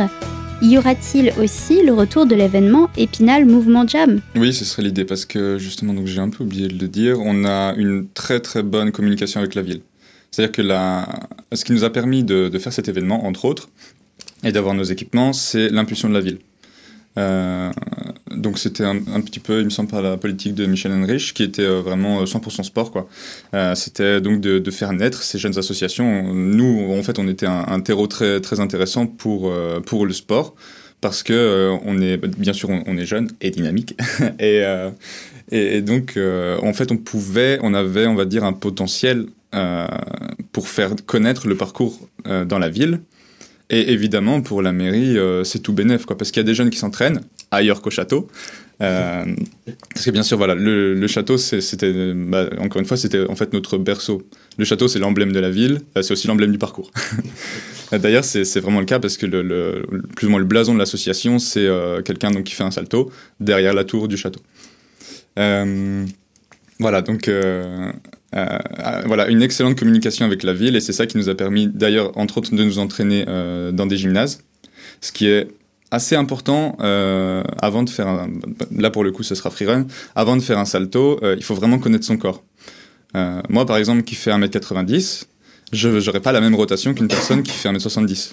Y 0.60 0.76
aura-t-il 0.76 1.32
aussi 1.42 1.82
le 1.82 1.94
retour 1.94 2.26
de 2.26 2.34
l'événement 2.34 2.90
Épinal 2.98 3.46
Mouvement 3.46 3.86
Jam? 3.88 4.20
Oui, 4.36 4.52
ce 4.52 4.66
serait 4.66 4.82
l'idée 4.82 5.06
parce 5.06 5.24
que 5.24 5.56
justement, 5.56 5.94
donc 5.94 6.04
j'ai 6.04 6.20
un 6.20 6.28
peu 6.28 6.44
oublié 6.44 6.68
de 6.68 6.78
le 6.78 6.88
dire, 6.88 7.20
on 7.20 7.46
a 7.46 7.72
une 7.78 8.06
très 8.12 8.40
très 8.40 8.62
bonne 8.62 8.92
communication 8.92 9.40
avec 9.40 9.54
la 9.54 9.62
ville. 9.62 9.80
C'est-à-dire 10.30 10.52
que 10.52 10.62
la... 10.62 11.08
ce 11.52 11.64
qui 11.64 11.72
nous 11.72 11.84
a 11.84 11.90
permis 11.90 12.24
de, 12.24 12.56
faire 12.58 12.72
cet 12.72 12.88
événement, 12.88 13.26
entre 13.26 13.44
autres, 13.44 13.68
et 14.44 14.52
d'avoir 14.52 14.74
nos 14.74 14.84
équipements, 14.84 15.32
c'est 15.32 15.68
l'impulsion 15.68 16.08
de 16.08 16.14
la 16.14 16.20
ville. 16.20 16.38
Euh, 17.16 17.72
donc 18.30 18.58
c'était 18.58 18.84
un, 18.84 19.20
petit 19.20 19.40
peu, 19.40 19.58
il 19.58 19.64
me 19.64 19.70
semble, 19.70 19.90
par 19.90 20.02
la 20.02 20.16
politique 20.16 20.54
de 20.54 20.66
Michel 20.66 20.92
Henrich, 20.92 21.34
qui 21.34 21.42
était 21.42 21.62
euh, 21.62 21.80
vraiment 21.80 22.22
100% 22.22 22.62
sport. 22.62 22.92
quoi. 22.92 23.08
Euh, 23.54 23.74
c'était 23.74 24.20
donc 24.20 24.40
de, 24.40 24.70
faire 24.70 24.92
naître 24.92 25.22
ces 25.22 25.38
jeunes 25.38 25.58
associations. 25.58 26.32
Nous, 26.32 26.92
en 26.92 27.02
fait, 27.02 27.18
on 27.18 27.26
était 27.26 27.46
un, 27.46 27.80
terreau 27.80 28.06
très, 28.06 28.60
intéressant 28.60 29.06
pour, 29.06 29.52
pour 29.86 30.06
le 30.06 30.12
sport, 30.12 30.54
parce 31.00 31.22
que 31.22 31.76
on 31.84 32.00
est, 32.00 32.16
bien 32.18 32.52
sûr, 32.52 32.68
on, 32.70 32.96
est 32.96 33.06
jeune 33.06 33.30
et 33.40 33.50
dynamique. 33.50 33.96
et, 34.38 34.62
et, 35.50 35.80
donc, 35.82 36.16
en 36.18 36.72
fait, 36.72 36.92
on 36.92 36.96
pouvait, 36.96 37.58
on 37.62 37.74
avait, 37.74 38.06
on 38.06 38.14
va 38.14 38.26
dire, 38.26 38.44
un 38.44 38.52
potentiel 38.52 39.26
pour 40.52 40.68
faire 40.68 40.94
connaître 41.06 41.46
le 41.46 41.56
parcours 41.56 42.08
euh, 42.26 42.44
dans 42.44 42.58
la 42.58 42.68
ville. 42.68 43.00
Et 43.70 43.92
évidemment, 43.92 44.40
pour 44.40 44.62
la 44.62 44.72
mairie, 44.72 45.18
euh, 45.18 45.44
c'est 45.44 45.58
tout 45.58 45.72
bénef, 45.72 46.06
quoi, 46.06 46.16
parce 46.16 46.30
qu'il 46.30 46.40
y 46.40 46.44
a 46.44 46.46
des 46.46 46.54
jeunes 46.54 46.70
qui 46.70 46.78
s'entraînent 46.78 47.20
ailleurs 47.50 47.82
qu'au 47.82 47.90
château. 47.90 48.28
parce 48.78 49.26
que 50.04 50.10
bien 50.10 50.22
sûr, 50.22 50.38
voilà, 50.38 50.54
le, 50.54 51.06
château, 51.06 51.36
c'était, 51.36 52.14
bah, 52.14 52.48
encore 52.58 52.80
une 52.80 52.86
fois, 52.86 52.96
c'était 52.96 53.26
en 53.28 53.36
fait 53.36 53.52
notre 53.52 53.76
berceau. 53.76 54.22
Le 54.56 54.64
château, 54.64 54.88
c'est 54.88 54.98
l'emblème 54.98 55.32
de 55.32 55.40
la 55.40 55.50
ville, 55.50 55.80
c'est 56.00 56.12
aussi 56.12 56.26
l'emblème 56.26 56.50
du 56.50 56.58
parcours. 56.58 56.90
D'ailleurs, 57.92 58.24
c'est 58.24 58.60
vraiment 58.60 58.80
le 58.80 58.86
cas 58.86 58.98
parce 58.98 59.16
que 59.16 59.26
plus 60.16 60.26
ou 60.26 60.30
moins 60.30 60.40
le 60.40 60.46
blason 60.46 60.74
de 60.74 60.78
l'association, 60.78 61.38
c'est 61.38 61.68
quelqu'un 62.04 62.30
donc 62.30 62.44
qui 62.44 62.54
fait 62.54 62.64
un 62.64 62.70
salto 62.70 63.10
derrière 63.38 63.74
la 63.74 63.84
tour 63.84 64.08
du 64.08 64.16
château. 64.16 64.40
voilà, 65.36 67.02
donc 67.02 67.30
voilà, 68.32 69.28
une 69.28 69.42
excellente 69.42 69.78
communication 69.78 70.26
avec 70.26 70.42
la 70.42 70.52
ville 70.52 70.76
et 70.76 70.80
c'est 70.80 70.92
ça 70.92 71.06
qui 71.06 71.16
nous 71.16 71.28
a 71.28 71.34
permis 71.34 71.66
d'ailleurs, 71.66 72.16
entre 72.16 72.38
autres, 72.38 72.54
de 72.54 72.62
nous 72.62 72.78
entraîner 72.78 73.24
dans 73.72 73.86
des 73.86 73.96
gymnases, 73.96 74.42
ce 75.00 75.12
qui 75.12 75.26
est 75.28 75.48
assez 75.90 76.16
important 76.16 76.76
avant 76.78 77.82
de 77.82 77.90
faire 77.90 78.08
un, 78.08 78.28
là 78.76 78.90
pour 78.90 79.04
le 79.04 79.12
coup 79.12 79.22
ce 79.22 79.34
sera 79.34 79.50
freerun 79.50 79.86
avant 80.14 80.36
de 80.36 80.42
faire 80.42 80.58
un 80.58 80.66
salto 80.66 81.18
il 81.36 81.42
faut 81.42 81.54
vraiment 81.54 81.78
connaître 81.78 82.04
son 82.04 82.18
corps. 82.18 82.42
Moi 83.14 83.64
par 83.64 83.78
exemple 83.78 84.02
qui 84.02 84.14
fait 84.14 84.30
1m90 84.30 85.24
je 85.72 85.88
n'aurai 85.88 86.20
pas 86.20 86.32
la 86.32 86.40
même 86.40 86.54
rotation 86.54 86.92
qu'une 86.94 87.08
personne 87.08 87.42
qui 87.42 87.52
fait 87.52 87.70
1m70 87.70 88.32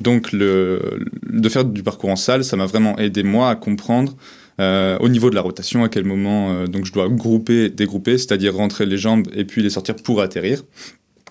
donc, 0.00 0.32
le, 0.32 1.00
de 1.28 1.48
faire 1.48 1.64
du 1.64 1.82
parcours 1.82 2.10
en 2.10 2.16
salle, 2.16 2.44
ça 2.44 2.56
m'a 2.56 2.66
vraiment 2.66 2.96
aidé, 2.98 3.22
moi, 3.22 3.50
à 3.50 3.56
comprendre 3.56 4.14
euh, 4.14 4.16
au 4.58 5.08
niveau 5.08 5.30
de 5.30 5.34
la 5.34 5.40
rotation, 5.40 5.84
à 5.84 5.88
quel 5.88 6.04
moment 6.04 6.50
euh, 6.50 6.66
donc 6.66 6.84
je 6.84 6.92
dois 6.92 7.08
grouper, 7.08 7.70
dégrouper, 7.70 8.18
c'est-à-dire 8.18 8.54
rentrer 8.54 8.86
les 8.86 8.98
jambes 8.98 9.26
et 9.34 9.44
puis 9.44 9.62
les 9.62 9.70
sortir 9.70 9.96
pour 9.96 10.20
atterrir. 10.20 10.64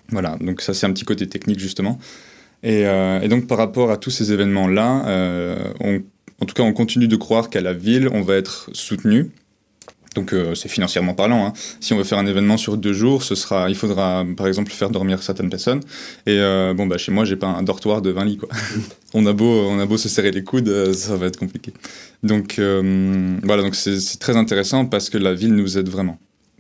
Voilà, 0.10 0.38
donc 0.40 0.62
ça, 0.62 0.74
c'est 0.74 0.86
un 0.86 0.94
petit 0.94 1.04
côté 1.04 1.28
technique, 1.28 1.60
justement. 1.60 2.00
Et, 2.64 2.88
euh, 2.88 3.20
et 3.22 3.28
donc, 3.28 3.48
par 3.48 3.58
rapport 3.58 3.92
à 3.92 3.98
tous 3.98 4.10
ces 4.10 4.32
événements-là, 4.32 5.68
en 6.40 6.46
tout 6.46 6.54
cas, 6.54 6.64
on 6.64 6.74
continue 6.74 7.08
de 7.08 7.16
croire 7.16 7.50
qu'à 7.50 7.62
la 7.62 7.74
ville, 7.74 8.10
on 8.14 8.22
va 8.22 8.36
être 8.36 8.70
soutenu 8.74 9.32
donc 10.18 10.34
euh, 10.34 10.56
c'est 10.56 10.68
financièrement 10.68 11.14
parlant. 11.14 11.46
Hein. 11.46 11.54
Si 11.80 11.94
on 11.94 11.98
veut 11.98 12.04
faire 12.04 12.18
un 12.18 12.26
événement 12.26 12.58
sur 12.58 12.76
deux 12.76 12.92
jours, 12.92 13.22
ce 13.22 13.36
sera, 13.36 13.70
il 13.70 13.76
faudra 13.76 14.26
par 14.36 14.48
exemple 14.48 14.72
faire 14.72 14.90
dormir 14.90 15.22
certaines 15.22 15.50
personnes. 15.50 15.82
Et 16.26 16.40
euh, 16.40 16.74
bon 16.74 16.88
bah 16.88 16.98
chez 16.98 17.12
moi 17.12 17.24
j'ai 17.24 17.36
pas 17.36 17.48
un 17.48 17.62
dortoir 17.62 18.02
de 18.02 18.10
20 18.10 18.26
lits 18.26 18.38
quoi. 18.38 18.50
on 19.14 19.26
a 19.28 19.34
beau 19.34 19.68
on 19.70 19.80
a 19.80 19.86
beau 19.86 19.98
se 19.98 20.10
serrer 20.10 20.32
les 20.32 20.44
coudes, 20.44 20.70
euh, 20.70 20.92
ça 20.92 21.16
va 21.16 21.28
être 21.28 21.38
compliqué. 21.38 21.72
Donc 22.24 22.60
voilà 22.60 23.62
donc 23.62 23.76
c'est 23.76 24.20
très 24.20 24.36
intéressant 24.36 24.86
parce 24.86 25.10
que 25.12 25.20
la 25.20 25.34
ville 25.36 25.54
nous 25.54 25.78
aide 25.78 25.90
vraiment. 25.90 26.18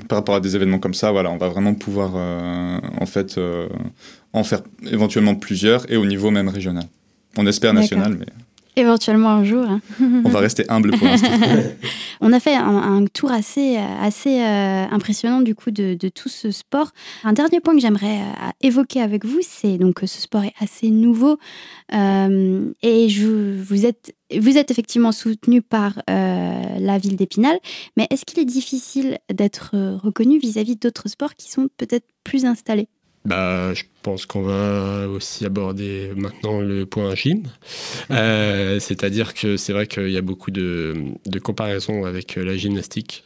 Par 0.08 0.20
rapport 0.20 0.36
à 0.36 0.40
des 0.40 0.56
événements 0.56 0.78
comme 0.78 0.94
ça, 0.94 1.12
voilà, 1.12 1.32
on 1.32 1.38
va 1.38 1.50
vraiment 1.50 1.74
pouvoir 1.74 2.14
en 2.16 3.06
fait 3.08 3.40
en 4.34 4.44
faire 4.44 4.62
éventuellement 4.86 5.34
plusieurs 5.34 5.92
et 5.92 5.98
au 5.98 6.06
niveau 6.06 6.30
même 6.30 6.50
régional. 6.50 6.84
On 7.36 7.48
espère 7.48 7.74
national, 7.74 8.16
mais 8.20 8.28
Éventuellement 8.78 9.30
un 9.30 9.44
jour. 9.44 9.66
Hein. 9.68 9.82
On 10.26 10.30
va 10.30 10.40
rester 10.40 10.64
humble 10.70 10.92
pour 10.92 11.08
l'instant. 11.08 11.32
On 12.22 12.32
a 12.32 12.40
fait 12.40 12.54
un, 12.56 13.06
tour 13.12 13.32
assez, 13.32 13.78
assez 13.78 14.40
euh, 14.40 14.86
impressionnant 14.92 15.42
du 15.42 15.56
coup 15.56 15.72
de, 15.72 15.96
tout 16.10 16.30
ce 16.30 16.52
sport. 16.52 16.92
Un 17.24 17.34
dernier 17.34 17.60
point 17.60 17.74
que 17.74 17.82
j'aimerais 17.82 18.20
euh, 18.20 18.52
évoquer 18.62 19.02
avec 19.02 19.26
vous, 19.26 19.40
c'est 19.42 19.80
donc 19.80 19.96
que 19.96 20.06
ce 20.06 20.22
sport 20.22 20.44
est 20.44 20.54
assez 20.60 20.92
nouveau 20.92 21.40
euh, 21.96 22.72
et 22.84 23.10
je, 23.10 23.60
vous 23.60 23.86
êtes 23.88 24.16
vous 24.38 24.58
êtes 24.58 24.70
effectivement 24.72 25.14
soutenu 25.14 25.62
par 25.62 26.02
la 26.08 26.98
ville 26.98 27.16
d'Épinal, 27.16 27.58
mais 27.96 28.08
est-ce 28.10 28.26
qu'il 28.26 28.40
est 28.40 28.46
difficile 28.46 29.20
d'être 29.34 29.72
reconnu 30.04 30.38
vis-à-vis 30.38 30.76
d'autres 30.76 31.08
sports 31.08 31.36
qui 31.36 31.50
sont 31.50 31.70
peut-être 31.78 32.06
plus 32.26 32.44
installés? 32.44 32.90
Bah, 33.28 33.74
je 33.74 33.84
pense 34.04 34.26
qu'on 34.26 34.42
va 34.42 35.10
aussi 35.10 35.46
aborder 35.46 36.14
maintenant 36.16 36.62
le 36.62 36.86
point 36.86 37.14
gym. 37.14 37.44
Euh, 38.10 38.80
c'est-à-dire 38.80 39.34
que 39.34 39.58
c'est 39.58 39.74
vrai 39.74 39.86
qu'il 39.86 40.10
y 40.12 40.16
a 40.16 40.22
beaucoup 40.22 40.50
de, 40.50 40.96
comparaisons 41.44 42.06
avec 42.06 42.38
la 42.38 42.56
gymnastique. 42.56 43.26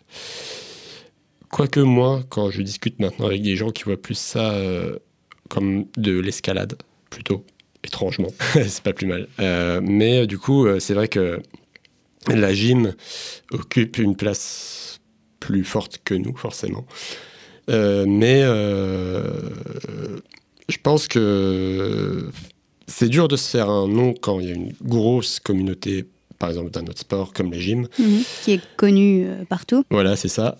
Quoique 1.52 1.80
moi, 1.80 2.24
quand 2.30 2.50
je 2.50 2.64
discute 2.64 3.00
maintenant 3.00 3.28
avec 3.28 3.44
des 3.44 3.56
gens 3.56 3.70
qui 3.70 3.84
voient 3.84 4.02
plus 4.02 4.18
ça 4.18 4.54
euh, 4.54 4.98
comme 5.50 5.86
de 5.98 6.20
l'escalade, 6.20 6.74
plutôt, 7.12 7.46
étrangement, 7.84 8.30
c'est 8.54 8.82
pas 8.82 8.94
plus 8.94 9.06
mal. 9.06 9.28
Euh, 9.40 9.82
mais 9.84 10.26
du 10.26 10.40
coup, 10.40 10.68
c'est 10.80 10.96
vrai 10.96 11.10
que 11.10 11.44
la 12.28 12.56
gym 12.56 12.96
occupe 13.52 14.00
une 14.00 14.16
place 14.16 15.00
plus 15.40 15.64
forte 15.64 16.00
que 16.04 16.16
nous, 16.16 16.36
forcément. 16.36 16.88
Euh, 17.72 18.06
mais 18.08 18.42
euh, 18.44 19.24
je 20.68 20.78
pense 20.82 21.08
que 21.08 22.30
c'est 22.88 23.10
dur 23.10 23.28
de 23.28 23.36
se 23.38 23.50
faire 23.50 23.70
un 23.70 23.88
nom 23.88 24.14
quand 24.14 24.40
il 24.40 24.48
y 24.48 24.52
a 24.52 24.56
une 24.56 24.74
grosse 24.82 25.40
communauté 25.40 26.06
par 26.40 26.50
exemple 26.50 26.72
d'un 26.72 26.82
autre 26.82 27.00
sport 27.00 27.34
comme 27.34 27.52
les 27.52 27.60
gyms. 27.60 27.88
Mhm. 28.00 28.24
qui 28.44 28.54
est 28.54 28.62
connu 28.76 29.26
euh, 29.28 29.46
partout. 29.46 29.84
Voilà, 29.92 30.16
c'est 30.16 30.28
ça. 30.28 30.58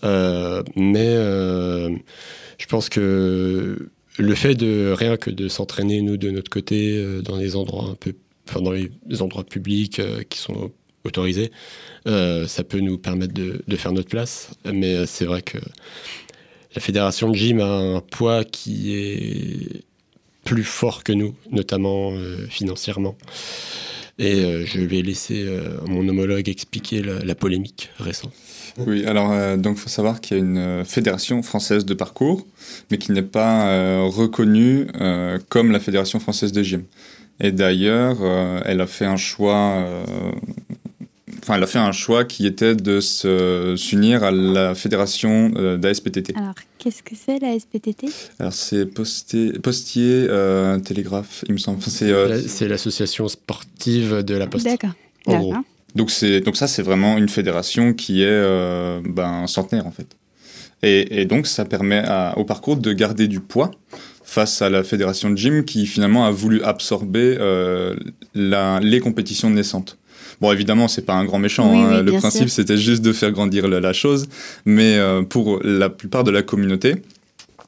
mais 0.76 1.16
je 1.16 2.66
pense 2.68 2.90
que 2.90 3.90
le 4.18 4.36
fait 4.36 4.56
de 4.56 4.94
rien 4.96 5.18
que 5.18 5.32
de 5.32 5.48
s'entraîner, 5.48 6.02
nous, 6.02 6.18
de 6.18 6.30
notre 6.30 6.52
côté, 6.52 7.04
dans 7.24 7.38
des 7.38 7.56
endroits 7.56 7.88
un 7.90 7.96
peu, 7.96 8.14
enfin, 8.48 8.62
dans 8.62 8.72
les 8.72 8.92
endroits 9.22 9.44
publics 9.44 10.00
qui 10.30 10.38
sont 10.38 10.72
autorisés, 11.04 11.52
ça 12.06 12.64
peut 12.64 12.80
nous 12.80 13.00
permettre 13.00 13.34
de, 13.34 13.64
de 13.68 13.76
faire 13.76 13.94
notre 13.94 14.10
place. 14.10 14.52
Mais 14.72 15.08
c'est 15.08 15.26
vrai 15.26 15.42
que 15.42 15.58
la 16.76 16.82
fédération 16.82 17.30
de 17.30 17.36
gym 17.36 17.60
a 17.60 17.66
un 17.66 18.02
poids 18.02 18.44
qui 18.44 18.96
est 18.96 19.84
plus 20.44 20.64
fort 20.64 21.04
que 21.04 21.12
nous, 21.12 21.36
notamment 21.52 22.12
euh, 22.14 22.48
financièrement. 22.50 23.16
Et 24.18 24.44
euh, 24.44 24.66
je 24.66 24.82
vais 24.82 25.02
laisser 25.02 25.44
euh, 25.46 25.78
mon 25.88 26.08
homologue 26.08 26.50
expliquer 26.50 27.02
la, 27.02 27.36
polémique 27.36 27.90
récente. 28.00 28.34
Oui, 28.78 29.06
alors 29.06 29.58
donc 29.58 29.78
il 29.78 29.82
faut 29.82 29.90
savoir 29.90 30.22
qu'il 30.22 30.38
y 30.38 30.40
a 30.40 30.44
une 30.44 30.86
fédération 30.86 31.44
française 31.44 31.86
de 31.86 31.94
parcours, 31.94 32.46
mais 32.90 32.98
qui 32.98 33.12
n'est 33.12 33.22
pas 33.22 34.02
reconnue 34.08 34.88
comme 35.50 35.72
la 35.72 35.82
fédération 35.82 36.22
française 36.22 36.54
de 36.54 36.64
gym. 36.64 36.84
Et 37.42 37.52
d'ailleurs, 37.52 38.20
elle 38.66 38.80
a 38.80 38.88
fait 38.88 39.06
un 39.06 39.18
choix 39.18 39.86
enfin, 41.52 41.58
elle 41.58 41.64
a 41.64 41.68
fait 41.68 41.80
un 41.80 41.92
choix 41.92 42.24
qui 42.24 42.48
était 42.48 42.76
de 42.76 43.00
s'unir 43.76 44.24
à 44.24 44.32
la 44.32 44.74
fédération 44.74 45.52
euh, 45.58 45.78
d'ASPTT. 45.78 46.34
Alors, 46.36 46.54
qu'est-ce 46.78 47.04
que 47.04 47.14
c'est 47.16 47.40
la 47.40 47.60
SPTT 47.60 48.08
Alors, 48.40 48.54
c'est 48.54 48.86
postier, 48.86 49.54
postier 49.60 50.28
euh, 50.30 50.80
télégraphe, 50.80 51.44
il 51.48 51.54
me 51.54 51.58
semble. 51.58 51.80
Euh, 52.04 52.42
c'est 52.48 52.68
l'association 52.68 53.28
sportive 53.28 54.24
de 54.24 54.36
la 54.36 54.48
Poste. 54.48 54.66
D'accord. 54.66 54.92
Donc, 55.94 56.10
donc 56.46 56.56
ça, 56.56 56.68
c'est 56.68 56.84
vraiment 56.84 57.18
une 57.18 57.28
fédération 57.28 57.94
qui 57.94 58.24
est 58.24 59.02
ben, 59.04 59.46
centenaire, 59.48 59.86
en 59.86 59.92
fait. 59.92 60.16
Et, 60.84 61.26
donc, 61.26 61.48
ça 61.48 61.66
permet 61.66 62.04
au 62.38 62.46
parcours 62.46 62.78
de 62.78 62.94
garder 62.94 63.28
du 63.28 63.42
poids 63.42 63.72
face 64.24 64.62
à 64.62 64.70
la 64.70 64.84
fédération 64.84 65.30
de 65.30 65.36
gym 65.36 65.66
qui 65.66 65.86
finalement 65.86 66.26
a 66.26 66.32
voulu 66.32 66.64
absorber 66.64 67.38
la, 68.34 68.80
les 68.80 69.00
compétitions 69.02 69.50
naissantes. 69.50 69.98
Bon, 70.42 70.52
évidemment, 70.52 70.88
c'est 70.88 71.06
pas 71.06 71.14
un 71.14 71.24
grand 71.24 71.38
méchant. 71.38 71.72
Hein. 71.72 72.02
le 72.02 72.14
principe, 72.14 72.50
c'était 72.50 72.78
juste 72.78 73.04
de 73.04 73.14
faire 73.14 73.32
grandir 73.32 73.68
la, 73.68 73.94
chose. 73.94 74.28
Mais 74.66 74.98
euh, 74.98 75.22
pour 75.22 75.60
la 75.64 75.90
plupart 75.90 76.24
de 76.24 76.32
la 76.32 76.42
communauté, 76.42 76.96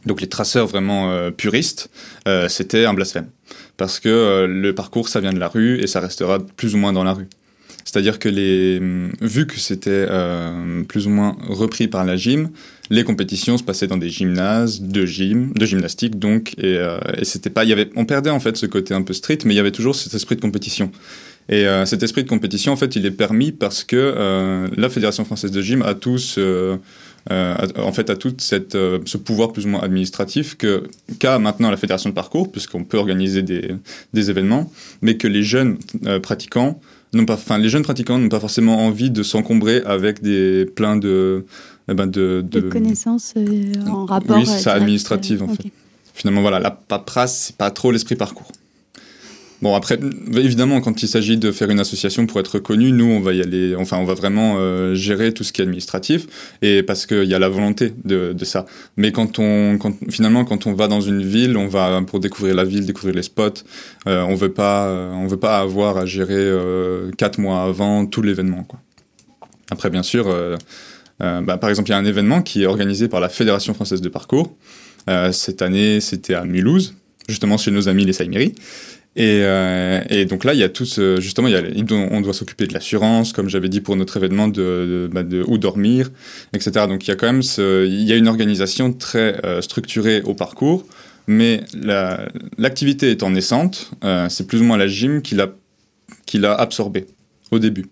donc 0.08 0.22
les 0.22 0.28
traceurs 0.28 0.66
vraiment 0.66 1.12
euh, 1.12 1.30
puristes, 1.30 1.92
euh, 2.28 2.50
c'était 2.50 2.86
un 2.86 2.96
blasphème. 2.96 3.28
Parce 3.78 4.00
que 4.00 4.46
le 4.50 4.74
parcours, 4.74 5.08
ça 5.08 5.20
vient 5.20 5.34
de 5.34 5.40
la 5.40 5.48
rue 5.48 5.80
et 5.80 5.88
ça 5.88 6.00
restera 6.00 6.40
plus 6.40 6.74
ou 6.74 6.78
moins 6.78 6.94
dans 6.94 7.04
la 7.04 7.14
rue. 7.14 7.28
C'est-à-dire 7.86 8.18
que 8.18 8.30
les, 8.30 8.80
vu 9.22 9.46
que 9.46 9.60
c'était 9.60 10.08
plus 10.88 11.06
ou 11.06 11.10
moins 11.10 11.36
repris 11.48 11.88
par 11.88 12.06
la 12.06 12.16
gym, 12.16 12.50
les 12.90 13.04
compétitions 13.04 13.58
se 13.58 13.64
passaient 13.64 13.88
dans 13.88 13.98
des 13.98 14.10
gymnases 14.10 14.82
de 14.82 15.06
gym, 15.06 15.52
de 15.54 15.66
gymnastique 15.66 16.18
donc, 16.18 16.54
et, 16.58 16.80
et 17.18 17.26
c'était 17.26 17.50
pas, 17.50 17.66
il 17.66 17.72
y 17.72 17.74
avait, 17.74 17.90
on 17.96 18.06
perdait 18.06 18.30
en 18.30 18.40
fait 18.40 18.58
ce 18.58 18.66
côté 18.68 18.94
un 18.94 19.02
peu 19.02 19.14
street, 19.14 19.40
mais 19.46 19.54
il 19.54 19.58
y 19.58 19.60
avait 19.60 19.72
toujours 19.72 19.96
cet 19.96 20.14
esprit 20.14 20.36
de 20.36 20.42
compétition. 20.42 20.92
Et 21.50 21.68
euh, 21.68 21.86
cet 21.86 22.04
esprit 22.04 22.24
de 22.24 22.30
compétition, 22.30 22.72
en 22.72 22.76
fait, 22.76 22.96
il 22.96 23.06
est 23.06 23.12
permis 23.12 23.52
parce 23.52 23.84
que 23.84 23.96
euh, 23.98 24.68
la 24.78 24.90
Fédération 24.90 25.26
française 25.26 25.52
de 25.52 25.62
gym 25.62 25.82
a 25.82 25.94
tous, 25.94 26.36
euh, 26.38 26.78
en 27.30 27.92
fait, 27.92 28.10
a 28.10 28.16
tout 28.16 28.34
cette, 28.38 28.74
ce 28.74 29.18
pouvoir 29.18 29.52
plus 29.52 29.66
ou 29.66 29.70
moins 29.70 29.82
administratif 29.82 30.56
que 30.56 30.84
qu'a 31.20 31.40
maintenant 31.40 31.70
la 31.70 31.78
Fédération 31.78 32.10
de 32.10 32.16
parcours, 32.16 32.52
puisqu'on 32.52 32.84
peut 32.84 32.98
organiser 32.98 33.42
des, 33.42 33.76
des, 34.14 34.30
événements, 34.30 34.72
mais 35.02 35.18
que 35.18 35.28
les 35.28 35.44
jeunes 35.44 35.78
pratiquants 36.22 36.80
n'ont 37.14 37.26
pas, 37.26 37.36
enfin, 37.36 37.58
les 37.58 37.70
jeunes 37.70 37.84
pratiquants 37.84 38.18
n'ont 38.18 38.30
pas 38.30 38.40
forcément 38.40 38.86
envie 38.86 39.10
de 39.10 39.24
s'encombrer 39.24 39.82
avec 39.86 40.22
des 40.22 40.66
plein 40.66 40.96
de, 40.96 41.46
eh 41.90 41.94
ben 41.94 42.08
de, 42.08 42.44
de, 42.50 42.62
connaissances 42.62 43.34
en 43.88 44.06
rapport. 44.06 44.38
Oui, 44.38 44.46
c'est 44.46 44.60
ça, 44.60 44.74
administrative 44.74 45.44
en 45.44 45.50
fait. 45.50 45.70
Finalement, 46.14 46.42
voilà, 46.42 46.60
la 46.60 46.72
paperasse, 46.72 47.46
c'est 47.48 47.58
pas 47.58 47.72
trop 47.72 47.92
l'esprit 47.92 48.16
parcours. 48.16 48.52
Bon, 49.64 49.76
après, 49.76 49.98
évidemment, 50.36 50.82
quand 50.82 51.04
il 51.04 51.08
s'agit 51.08 51.38
de 51.38 51.50
faire 51.54 51.70
une 51.70 51.80
association 51.80 52.26
pour 52.26 52.38
être 52.42 52.56
reconnu, 52.56 52.92
nous, 52.92 53.06
on 53.06 53.22
va 53.22 53.32
y 53.32 53.42
aller, 53.42 53.78
enfin, 53.78 53.96
on 53.96 54.04
va 54.04 54.14
vraiment 54.14 54.56
euh, 54.58 54.94
gérer 54.94 55.34
tout 55.34 55.46
ce 55.46 55.54
qui 55.54 55.62
est 55.62 55.64
administratif, 55.64 56.28
et 56.62 56.84
parce 56.84 57.06
qu'il 57.06 57.24
y 57.24 57.34
a 57.34 57.40
la 57.40 57.48
volonté 57.48 57.94
de, 58.04 58.36
ça. 58.44 58.66
Mais 58.98 59.14
quand 59.14 59.40
on, 59.40 59.80
finalement, 60.10 60.44
quand 60.44 60.68
on 60.68 60.74
va 60.74 60.90
dans 60.90 61.00
une 61.00 61.24
ville, 61.24 61.56
on 61.56 61.68
va 61.70 62.02
pour 62.06 62.20
découvrir 62.20 62.56
la 62.56 62.66
ville, 62.66 62.86
découvrir 62.86 63.16
les 63.16 63.24
spots, 63.24 63.64
euh, 64.06 64.24
on 64.24 64.36
veut 64.36 64.52
pas, 64.52 64.88
euh, 64.88 65.28
veut 65.30 65.40
pas 65.40 65.60
avoir 65.60 65.98
à 65.98 66.06
gérer 66.06 66.46
quatre 67.18 67.40
mois 67.40 67.64
avant 67.64 68.06
tout 68.06 68.22
l'événement, 68.22 68.64
quoi. 68.64 68.82
Après, 69.72 69.90
bien 69.90 70.04
sûr, 70.04 70.26
bah, 71.22 71.58
par 71.58 71.70
exemple, 71.70 71.88
il 71.88 71.94
y 71.94 71.96
a 71.96 71.98
un 71.98 72.06
événement 72.06 72.42
qui 72.42 72.64
est 72.64 72.66
organisé 72.66 73.08
par 73.08 73.22
la 73.22 73.30
Fédération 73.30 73.74
française 73.74 74.02
de 74.02 74.10
parcours. 74.10 74.54
cette 75.32 75.62
année, 75.62 76.02
c'était 76.02 76.34
à 76.34 76.44
Mulhouse, 76.44 76.96
justement 77.30 77.58
chez 77.58 77.72
nos 77.72 77.88
amis 77.88 78.04
les 78.04 78.12
Saïmiri. 78.12 78.56
Et, 79.16 79.42
euh, 79.44 80.02
et, 80.10 80.26
donc 80.26 80.44
là, 80.44 80.54
il 80.54 80.60
y 80.60 80.64
a 80.64 80.70
tout 80.70 80.86
ce, 80.86 81.22
justement, 81.22 81.48
on 81.48 82.22
doit 82.22 82.34
s'occuper 82.34 82.66
de 82.66 82.74
l'assurance, 82.74 83.32
comme 83.32 83.48
j'avais 83.48 83.70
dit 83.70 83.80
pour 83.80 83.96
notre 83.96 84.18
événement, 84.18 84.48
de, 84.48 85.08
bah 85.12 85.22
où 85.48 85.58
dormir, 85.60 86.10
etc. 86.54 86.88
Donc 86.88 87.06
il 87.06 87.10
y 87.10 87.12
a 87.12 87.16
quand 87.16 87.32
même 87.32 87.44
il 87.58 88.04
y 88.04 88.12
a 88.12 88.16
une 88.16 88.28
organisation 88.28 88.92
très 88.92 89.40
euh, 89.46 89.62
structurée 89.62 90.22
au 90.24 90.34
parcours, 90.34 90.86
mais 91.28 91.62
l'activité 92.58 93.12
étant 93.12 93.30
naissante, 93.30 93.92
euh, 94.04 94.28
c'est 94.30 94.48
plus 94.48 94.62
ou 94.62 94.64
moins 94.64 94.78
la 94.78 94.88
gym 94.88 95.22
qui 95.22 95.36
l'a 95.36 95.50
qui 96.26 96.40
l'a 96.40 96.56
absorbé 96.56 97.06
au 97.52 97.60
début. 97.60 97.86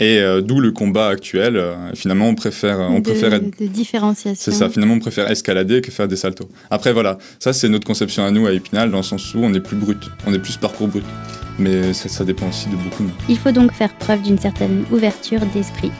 Et 0.00 0.18
euh, 0.18 0.40
d'où 0.40 0.60
le 0.60 0.72
combat 0.72 1.08
actuel. 1.08 1.56
Euh, 1.56 1.92
finalement, 1.94 2.28
on 2.28 2.34
préfère, 2.34 2.80
on 2.80 2.98
de, 2.98 3.02
préfère 3.02 3.32
être... 3.34 3.58
de 3.60 3.66
différenciation. 3.66 4.42
C'est 4.42 4.56
ça. 4.56 4.68
Finalement, 4.68 4.94
on 4.94 4.98
préfère 4.98 5.30
escalader 5.30 5.80
que 5.80 5.90
faire 5.90 6.08
des 6.08 6.16
saltos. 6.16 6.48
Après, 6.70 6.92
voilà, 6.92 7.18
ça 7.38 7.52
c'est 7.52 7.68
notre 7.68 7.86
conception 7.86 8.24
à 8.24 8.30
nous 8.30 8.46
à 8.46 8.52
Épinal, 8.52 8.90
dans 8.90 8.98
le 8.98 9.02
sens 9.04 9.34
où 9.34 9.38
on 9.42 9.54
est 9.54 9.60
plus 9.60 9.76
brut, 9.76 10.10
on 10.26 10.34
est 10.34 10.38
plus 10.38 10.56
parcours 10.56 10.88
brut. 10.88 11.04
Mais 11.58 11.92
ça, 11.92 12.08
ça 12.08 12.24
dépend 12.24 12.48
aussi 12.48 12.68
de 12.68 12.74
beaucoup. 12.74 13.04
Il 13.28 13.38
faut 13.38 13.52
donc 13.52 13.72
faire 13.72 13.94
preuve 13.94 14.22
d'une 14.22 14.38
certaine 14.38 14.84
ouverture 14.90 15.40
d'esprit. 15.54 15.92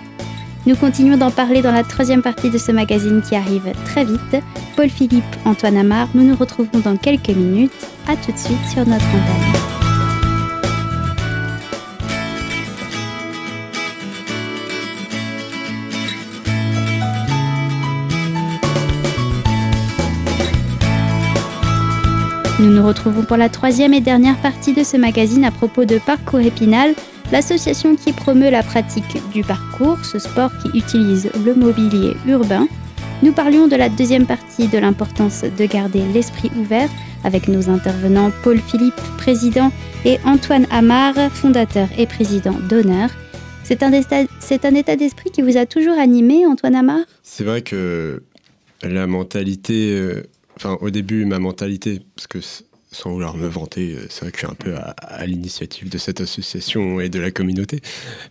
Nous 0.66 0.74
continuons 0.76 1.18
d'en 1.18 1.30
parler 1.30 1.60
dans 1.60 1.72
la 1.72 1.84
troisième 1.84 2.22
partie 2.22 2.50
de 2.50 2.58
ce 2.58 2.72
magazine 2.72 3.20
qui 3.22 3.36
arrive 3.36 3.70
très 3.84 4.04
vite. 4.04 4.42
Paul 4.76 4.88
Philippe, 4.88 5.22
Antoine 5.44 5.76
Amar, 5.76 6.08
nous 6.14 6.24
nous 6.24 6.36
retrouvons 6.36 6.80
dans 6.82 6.96
quelques 6.96 7.28
minutes. 7.28 7.70
À 8.08 8.16
tout 8.16 8.32
de 8.32 8.38
suite 8.38 8.66
sur 8.72 8.86
notre 8.86 9.04
antenne. 9.04 9.83
Nous 22.60 22.70
nous 22.70 22.86
retrouvons 22.86 23.24
pour 23.24 23.36
la 23.36 23.48
troisième 23.48 23.94
et 23.94 24.00
dernière 24.00 24.40
partie 24.40 24.74
de 24.74 24.84
ce 24.84 24.96
magazine 24.96 25.44
à 25.44 25.50
propos 25.50 25.84
de 25.84 25.98
Parcours 25.98 26.38
Épinal, 26.38 26.94
l'association 27.32 27.96
qui 27.96 28.12
promeut 28.12 28.50
la 28.50 28.62
pratique 28.62 29.18
du 29.32 29.42
parcours, 29.42 30.04
ce 30.04 30.20
sport 30.20 30.52
qui 30.58 30.78
utilise 30.78 31.32
le 31.44 31.54
mobilier 31.54 32.14
urbain. 32.28 32.68
Nous 33.24 33.32
parlions 33.32 33.66
de 33.66 33.74
la 33.74 33.88
deuxième 33.88 34.26
partie 34.26 34.68
de 34.68 34.78
l'importance 34.78 35.42
de 35.42 35.66
garder 35.66 36.02
l'esprit 36.12 36.50
ouvert 36.56 36.88
avec 37.24 37.48
nos 37.48 37.68
intervenants 37.70 38.30
Paul 38.44 38.58
Philippe, 38.60 39.00
président, 39.16 39.72
et 40.04 40.18
Antoine 40.24 40.68
Amar, 40.70 41.14
fondateur 41.32 41.88
et 41.98 42.06
président 42.06 42.54
d'honneur. 42.68 43.10
C'est 43.64 43.82
un, 43.82 43.92
état 43.92 44.94
d'esprit 44.94 45.30
qui 45.30 45.42
vous 45.42 45.56
a 45.56 45.66
toujours 45.66 45.98
animé, 45.98 46.46
Antoine 46.46 46.76
Amar? 46.76 47.00
C'est 47.22 47.44
vrai 47.44 47.62
que 47.62 48.22
la 48.82 49.06
mentalité, 49.08 49.98
euh, 49.98 50.22
enfin 50.56 50.78
au 50.80 50.90
début 50.90 51.24
ma 51.24 51.38
mentalité, 51.38 52.00
parce 52.14 52.26
que 52.26 52.38
sans 52.90 53.10
vouloir 53.10 53.36
me 53.36 53.48
vanter, 53.48 53.96
c'est 54.08 54.22
vrai 54.22 54.30
que 54.30 54.38
je 54.38 54.46
suis 54.46 54.52
un 54.52 54.54
peu 54.54 54.74
à, 54.76 55.26
l'initiative 55.26 55.88
de 55.88 55.98
cette 55.98 56.20
association 56.20 57.00
et 57.00 57.08
de 57.08 57.18
la 57.18 57.30
communauté. 57.30 57.80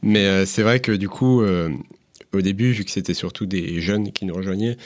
Mais 0.01 0.25
euh, 0.25 0.46
c'est 0.46 0.63
vrai 0.63 0.80
que 0.80 0.94
du 0.94 1.10
coup, 1.10 1.42
euh, 1.42 1.70
au 2.32 2.42
début, 2.42 2.72
vu 2.72 2.86
que 2.86 2.92
c'était 2.92 3.13
surtout 3.13 3.46
des 3.46 3.82
jeunes 3.82 4.12
qui 4.12 4.25
nous 4.25 4.34
rejoignaient, 4.34 4.77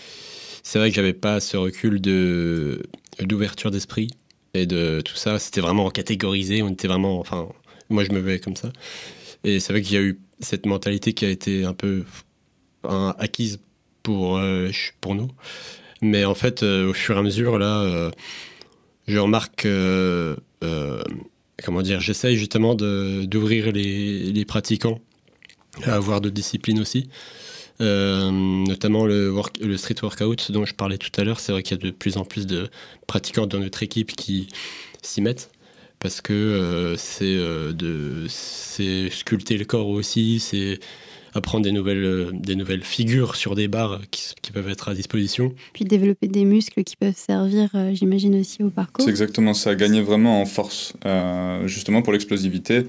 c'est 0.63 0.79
vrai 0.79 0.89
que 0.89 0.95
j'avais 0.95 1.13
pas 1.13 1.39
ce 1.39 1.57
recul 1.57 2.01
d'ouverture 2.01 3.71
d'esprit 3.71 4.09
et 4.53 4.65
de 4.65 5.01
tout 5.01 5.15
ça. 5.15 5.39
C'était 5.39 5.61
vraiment 5.61 5.89
catégorisé. 5.89 6.61
On 6.61 6.69
était 6.69 6.87
vraiment, 6.87 7.19
enfin, 7.19 7.47
moi 7.89 8.03
je 8.03 8.11
me 8.11 8.19
voyais 8.19 8.39
comme 8.39 8.55
ça. 8.55 8.73
Et 9.43 9.59
c'est 9.59 9.71
vrai 9.73 9.81
qu'il 9.81 9.95
y 9.95 9.99
a 9.99 10.03
eu 10.03 10.19
cette 10.39 10.65
mentalité 10.65 11.13
qui 11.13 11.25
a 11.25 11.29
été 11.29 11.63
un 11.63 11.73
peu 11.73 12.03
acquise 12.83 13.59
pour 14.03 14.37
euh, 14.37 14.69
pour 15.01 15.15
nous. 15.15 15.29
Mais 16.01 16.25
en 16.25 16.35
fait, 16.35 16.63
au 16.63 16.93
fur 16.93 17.15
et 17.15 17.19
à 17.19 17.23
mesure, 17.23 17.57
là 17.57 18.11
je 19.07 19.17
remarque 19.17 19.65
euh, 19.65 20.35
euh, 20.63 21.01
comment 21.63 21.81
dire, 21.81 22.01
j'essaye 22.01 22.37
justement 22.37 22.75
d'ouvrir 22.75 23.71
les, 23.71 24.45
pratiquants 24.45 24.99
à 25.83 25.95
avoir 25.95 26.21
de 26.21 26.29
disciplines 26.29 26.79
aussi. 26.79 27.09
Euh, 27.79 28.31
notamment 28.31 29.05
le, 29.05 29.31
work, 29.31 29.59
street 29.77 29.95
workout 30.01 30.51
dont 30.51 30.65
je 30.65 30.73
parlais 30.73 30.97
tout 30.97 31.11
à 31.19 31.23
l'heure. 31.23 31.39
C'est 31.39 31.51
vrai 31.51 31.63
qu'il 31.63 31.77
y 31.77 31.79
a 31.79 31.83
de 31.83 31.91
plus 31.91 32.17
en 32.17 32.25
plus 32.25 32.47
de 32.47 32.69
pratiquants 33.05 33.47
dans 33.47 33.59
notre 33.59 33.83
équipe 33.83 34.15
qui 34.15 34.47
s'y 35.01 35.21
mettent 35.21 35.51
parce 35.99 36.21
que 36.21 36.33
euh, 36.33 36.95
c'est 36.97 37.25
euh, 37.25 38.27
sculpter 39.09 39.57
le 39.57 39.65
corps 39.65 39.89
aussi, 39.89 40.39
c'est 40.39 40.79
apprendre 41.37 41.63
des 41.63 41.71
nouvelles, 41.71 42.03
euh, 42.03 42.31
des 42.33 42.55
nouvelles 42.55 42.83
figures 42.83 43.35
sur 43.35 43.55
des 43.55 43.67
barres 43.67 44.01
qui, 44.11 44.33
qui, 44.41 44.51
peuvent 44.51 44.69
être 44.69 44.89
à 44.89 44.93
disposition. 44.93 45.53
Puis 45.73 45.85
développer 45.85 46.27
des 46.27 46.45
muscles 46.45 46.83
qui 46.83 46.95
peuvent 46.95 47.15
servir, 47.15 47.69
euh, 47.75 47.93
j'imagine, 47.93 48.39
aussi 48.39 48.63
au 48.63 48.69
parcours. 48.69 49.03
C'est 49.03 49.09
exactement 49.09 49.53
ça, 49.53 49.75
gagner 49.75 50.01
vraiment 50.01 50.41
en 50.41 50.45
force. 50.45 50.93
Euh, 51.05 51.65
justement 51.67 52.01
pour 52.01 52.13
l'explosivité, 52.13 52.85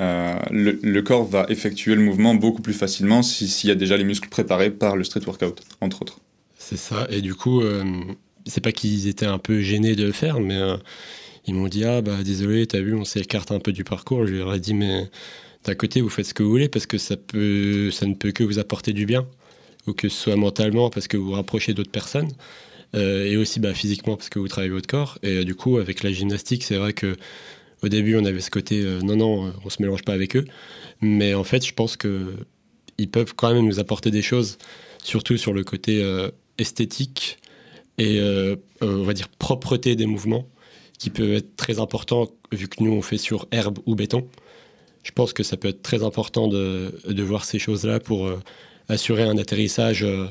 euh, 0.00 0.34
le, 0.50 0.78
le, 0.82 1.02
corps 1.02 1.24
va 1.24 1.44
effectuer 1.50 1.94
le 1.94 2.00
mouvement 2.00 2.34
beaucoup 2.34 2.62
plus 2.62 2.72
facilement 2.72 3.22
s'il 3.22 3.48
si 3.48 3.66
y 3.66 3.70
a 3.70 3.74
déjà 3.74 3.98
les 3.98 4.04
muscles 4.04 4.30
préparés 4.30 4.70
par 4.70 4.96
le 4.96 5.04
street 5.04 5.20
workout, 5.26 5.60
entre 5.82 6.00
autres. 6.02 6.20
C'est 6.56 6.78
ça, 6.78 7.06
et 7.10 7.20
du 7.20 7.34
coup, 7.34 7.60
euh, 7.60 7.84
c'est 8.46 8.62
pas 8.62 8.72
qu'ils 8.72 9.08
étaient 9.08 9.26
un 9.26 9.38
peu 9.38 9.60
gênés 9.60 9.96
de 9.96 10.06
le 10.06 10.12
faire, 10.12 10.40
mais 10.40 10.56
euh, 10.56 10.76
ils 11.46 11.54
m'ont 11.54 11.68
dit 11.68 11.84
Ah, 11.84 12.00
bah 12.00 12.22
désolé, 12.24 12.66
t'as 12.66 12.80
vu, 12.80 12.94
on 12.94 13.04
s'écarte 13.04 13.52
un 13.52 13.60
peu 13.60 13.72
du 13.72 13.84
parcours. 13.84 14.26
Je 14.26 14.36
leur 14.36 14.54
ai 14.54 14.60
dit 14.60 14.72
Mais 14.72 15.10
d'un 15.64 15.74
côté, 15.74 16.00
vous 16.00 16.08
faites 16.08 16.26
ce 16.26 16.34
que 16.34 16.42
vous 16.42 16.50
voulez 16.50 16.68
parce 16.68 16.86
que 16.86 16.98
ça, 16.98 17.16
ne 17.16 18.14
peut 18.14 18.32
que 18.32 18.44
vous 18.44 18.58
apporter 18.58 18.92
du 18.92 19.06
bien, 19.06 19.26
ou 19.86 19.92
que 19.92 20.08
ce 20.08 20.16
soit 20.16 20.36
mentalement 20.36 20.90
parce 20.90 21.08
que 21.08 21.16
vous 21.16 21.32
rapprochez 21.32 21.74
d'autres 21.74 21.90
personnes, 21.90 22.30
euh, 22.96 23.26
et 23.26 23.36
aussi 23.36 23.60
bah, 23.60 23.74
physiquement 23.74 24.16
parce 24.16 24.30
que 24.30 24.38
vous 24.38 24.48
travaillez 24.48 24.72
votre 24.72 24.88
corps. 24.88 25.18
Et 25.22 25.38
euh, 25.38 25.44
du 25.44 25.54
coup, 25.54 25.78
avec 25.78 26.02
la 26.02 26.12
gymnastique, 26.12 26.64
c'est 26.64 26.76
vrai 26.76 26.92
que 26.92 27.16
au 27.82 27.88
début, 27.88 28.16
on 28.16 28.24
avait 28.24 28.40
ce 28.40 28.50
côté 28.50 28.82
euh, 28.82 29.00
non, 29.00 29.16
non, 29.16 29.52
on 29.64 29.70
se 29.70 29.82
mélange 29.82 30.02
pas 30.02 30.12
avec 30.12 30.36
eux. 30.36 30.44
Mais 31.00 31.34
en 31.34 31.44
fait, 31.44 31.64
je 31.64 31.74
pense 31.74 31.96
que 31.96 32.34
ils 32.98 33.10
peuvent 33.10 33.34
quand 33.34 33.52
même 33.52 33.66
nous 33.66 33.80
apporter 33.80 34.10
des 34.10 34.22
choses, 34.22 34.58
surtout 35.02 35.36
sur 35.38 35.54
le 35.54 35.64
côté 35.64 36.04
esthétique 36.58 37.38
et 37.96 38.20
on 38.82 39.02
va 39.04 39.14
dire 39.14 39.28
propreté 39.28 39.96
des 39.96 40.04
mouvements, 40.04 40.46
qui 40.98 41.08
peut 41.08 41.32
être 41.32 41.56
très 41.56 41.80
important 41.80 42.28
vu 42.52 42.68
que 42.68 42.84
nous 42.84 42.92
on 42.92 43.00
fait 43.00 43.16
sur 43.16 43.46
herbe 43.52 43.78
ou 43.86 43.94
béton 43.94 44.28
je 45.02 45.12
pense 45.12 45.32
que 45.32 45.42
ça 45.42 45.56
peut 45.56 45.68
être 45.68 45.82
très 45.82 46.02
important 46.02 46.48
de, 46.48 46.92
de 47.08 47.22
voir 47.22 47.44
ces 47.44 47.58
choses-là 47.58 48.00
pour 48.00 48.26
euh, 48.26 48.40
assurer 48.88 49.22
un 49.22 49.38
atterrissage 49.38 50.02
euh, 50.02 50.26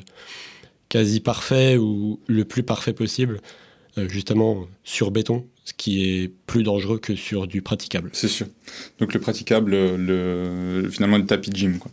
quasi 0.90 1.20
parfait 1.20 1.78
ou 1.78 2.20
le 2.28 2.46
plus 2.46 2.64
parfait 2.64 2.94
possible, 2.94 3.40
euh, 3.98 4.08
justement 4.08 4.68
sur 4.84 5.12
béton, 5.12 5.46
ce 5.66 5.74
qui 5.74 6.04
est 6.04 6.32
plus 6.46 6.64
dangereux 6.64 7.00
que 7.00 7.16
sur 7.16 7.48
du 7.48 7.62
praticable. 7.62 8.10
C'est 8.14 8.28
sûr. 8.28 8.48
Donc 9.00 9.14
le 9.14 9.20
praticable, 9.20 9.72
le, 9.72 10.88
finalement 10.92 11.18
le 11.18 11.26
tapis 11.26 11.50
de 11.50 11.56
gym. 11.56 11.80
Quoi. 11.80 11.92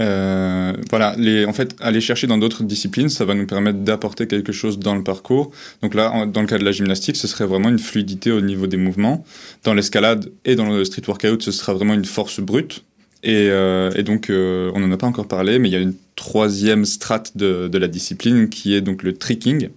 Euh, 0.00 0.72
voilà, 0.88 1.14
en 1.46 1.52
fait, 1.52 1.76
aller 1.80 2.00
chercher 2.00 2.26
dans 2.26 2.38
d'autres 2.38 2.62
disciplines, 2.62 3.08
ça 3.08 3.24
va 3.24 3.34
nous 3.34 3.46
permettre 3.46 3.80
d'apporter 3.80 4.26
quelque 4.26 4.52
chose 4.52 4.78
dans 4.78 4.94
le 4.94 5.04
parcours. 5.04 5.50
Donc 5.82 5.94
là, 5.94 6.26
dans 6.26 6.40
le 6.40 6.46
cas 6.46 6.58
de 6.58 6.64
la 6.64 6.72
gymnastique, 6.72 7.16
ce 7.16 7.28
serait 7.28 7.46
vraiment 7.46 7.68
une 7.68 7.78
fluidité 7.78 8.32
au 8.32 8.40
niveau 8.40 8.66
des 8.66 8.78
mouvements. 8.78 9.24
Dans 9.64 9.74
l'escalade 9.74 10.30
et 10.44 10.56
dans 10.56 10.70
le 10.70 10.84
street 10.84 11.02
workout, 11.06 11.42
ce 11.42 11.52
sera 11.52 11.74
vraiment 11.74 11.94
une 11.94 12.04
force 12.04 12.40
brute. 12.40 12.84
Et, 13.22 13.48
euh, 13.50 13.90
donc, 14.02 14.30
euh, 14.30 14.72
on 14.74 14.80
n'en 14.80 14.90
a 14.90 14.96
pas 14.96 15.06
encore 15.06 15.28
parlé, 15.28 15.58
mais 15.58 15.68
il 15.68 15.72
y 15.72 15.76
a 15.76 15.80
une 15.80 15.94
troisième 16.16 16.86
strate 16.86 17.36
de, 17.36 17.70
la 17.76 17.88
discipline 17.88 18.48
qui 18.48 18.74
est 18.74 18.80
donc 18.80 19.02
le 19.02 19.12
tricking, 19.12 19.68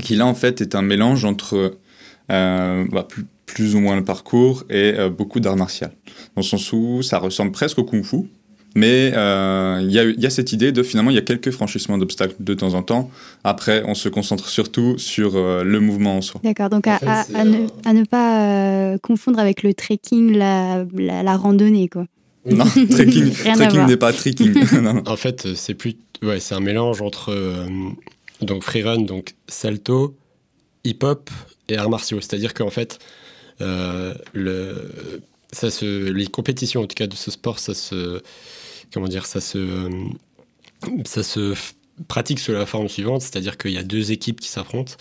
qui 0.00 0.16
là, 0.16 0.26
en 0.26 0.34
fait, 0.34 0.62
est 0.62 0.74
un 0.74 0.82
mélange 0.82 1.26
entre 1.26 1.76
bah, 2.28 3.08
plus, 3.44 3.74
ou 3.74 3.80
moins 3.80 3.96
le 3.96 4.04
parcours 4.04 4.64
et 4.70 4.94
beaucoup 5.10 5.40
d'art 5.40 5.56
martial. 5.56 5.92
Dans 6.34 6.42
le 6.42 6.46
sens 6.46 6.72
où 6.72 7.02
ça 7.02 7.18
ressemble 7.18 7.52
presque 7.52 7.78
au 7.78 7.84
kung-fu, 7.84 8.28
mais 8.74 9.12
euh, 9.14 9.80
il 9.82 9.90
y, 9.90 10.22
y, 10.22 10.26
a 10.26 10.30
cette 10.30 10.52
idée 10.52 10.72
de 10.72 10.82
finalement, 10.82 11.10
il 11.10 11.14
y 11.14 11.18
a 11.18 11.22
quelques 11.22 11.50
franchissements 11.50 11.98
d'obstacles 11.98 12.36
de 12.38 12.54
temps 12.54 12.74
en 12.74 12.82
temps. 12.82 13.10
Après, 13.44 13.82
on 13.86 13.94
se 13.94 14.08
concentre 14.08 14.48
surtout 14.48 14.98
sur 14.98 15.36
euh, 15.36 15.64
le 15.64 15.80
mouvement 15.80 16.16
en 16.16 16.20
soi. 16.20 16.40
D'accord, 16.44 16.70
donc 16.70 16.86
à, 16.86 16.96
en 16.96 16.98
fait, 16.98 17.06
à, 17.06 17.24
à, 17.34 17.44
ne, 17.44 17.66
à, 17.84 17.92
ne, 17.92 18.04
pas 18.04 18.92
euh, 18.92 18.98
confondre 18.98 19.38
avec 19.38 19.62
le 19.62 19.74
trekking, 19.74 20.36
la, 20.36 20.84
la, 20.94 21.22
la 21.22 21.36
randonnée, 21.36 21.88
quoi. 21.88 22.06
Non, 22.50 22.64
trekking, 22.90 23.32
trekking 23.32 23.86
n'est 23.86 23.96
pas 23.96 24.12
trekking. 24.12 24.54
en 25.06 25.16
fait, 25.16 25.54
c'est 25.54 25.74
plus, 25.74 25.96
ouais, 26.22 26.40
c'est 26.40 26.54
un 26.54 26.60
mélange 26.60 27.02
entre 27.02 27.30
euh, 27.30 27.66
donc 28.42 28.62
freerun, 28.62 29.00
donc 29.00 29.34
salto, 29.48 30.16
hip-hop 30.84 31.30
et 31.68 31.76
arts 31.76 31.90
martiaux. 31.90 32.20
C'est-à-dire 32.20 32.54
qu'en 32.54 32.70
fait, 32.70 32.98
euh, 33.60 34.14
le, 34.32 35.20
ça 35.52 35.70
se, 35.70 36.10
les 36.10 36.26
compétitions 36.26 36.82
en 36.82 36.86
tout 36.86 36.94
cas 36.94 37.06
de 37.06 37.14
ce 37.14 37.30
sport, 37.30 37.58
ça 37.58 37.74
se, 37.74 38.22
comment 38.92 39.08
dire, 39.08 39.26
ça 39.26 39.40
se, 39.40 39.90
ça 41.04 41.22
se 41.22 41.54
pratique 42.06 42.38
sous 42.38 42.52
la 42.52 42.66
forme 42.66 42.88
suivante, 42.88 43.22
c'est-à-dire 43.22 43.58
qu'il 43.58 43.72
y 43.72 43.78
a 43.78 43.82
deux 43.82 44.12
équipes 44.12 44.40
qui 44.40 44.48
s'affrontent 44.48 44.94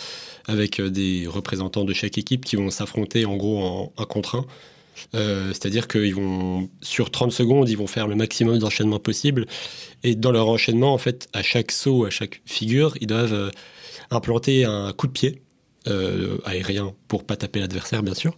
avec 0.48 0.82
des 0.82 1.28
représentants 1.28 1.84
de 1.84 1.94
chaque 1.94 2.18
équipe 2.18 2.46
qui 2.46 2.56
vont 2.56 2.70
s'affronter 2.72 3.26
en 3.26 3.36
gros 3.36 3.64
en 3.64 3.94
un 3.98 4.06
contre 4.06 4.36
un. 4.36 4.46
Euh, 5.14 5.50
c'est-à-dire 5.50 5.88
qu'ils 5.88 6.16
vont, 6.16 6.70
sur 6.82 7.12
30 7.12 7.32
secondes, 7.32 7.70
ils 7.70 7.78
vont 7.78 7.86
faire 7.86 8.08
le 8.08 8.16
maximum 8.16 8.58
d'enchaînement 8.58 9.00
possible. 9.00 9.46
Et 10.04 10.16
dans 10.16 10.32
leur 10.32 10.50
enchaînement, 10.50 10.94
en 10.94 10.98
fait, 10.98 11.28
à 11.34 11.44
chaque 11.44 11.72
saut, 11.72 12.06
à 12.06 12.10
chaque 12.10 12.42
figure, 12.46 12.98
ils 13.00 13.08
doivent 13.08 13.34
euh, 13.34 13.52
implanter 14.10 14.66
un 14.66 14.92
coup 14.94 15.06
de 15.06 15.12
pied 15.12 15.42
aérien 16.46 16.94
pour 17.08 17.24
pas 17.24 17.36
taper 17.36 17.60
l'adversaire, 17.60 18.04
bien 18.04 18.14
sûr. 18.14 18.38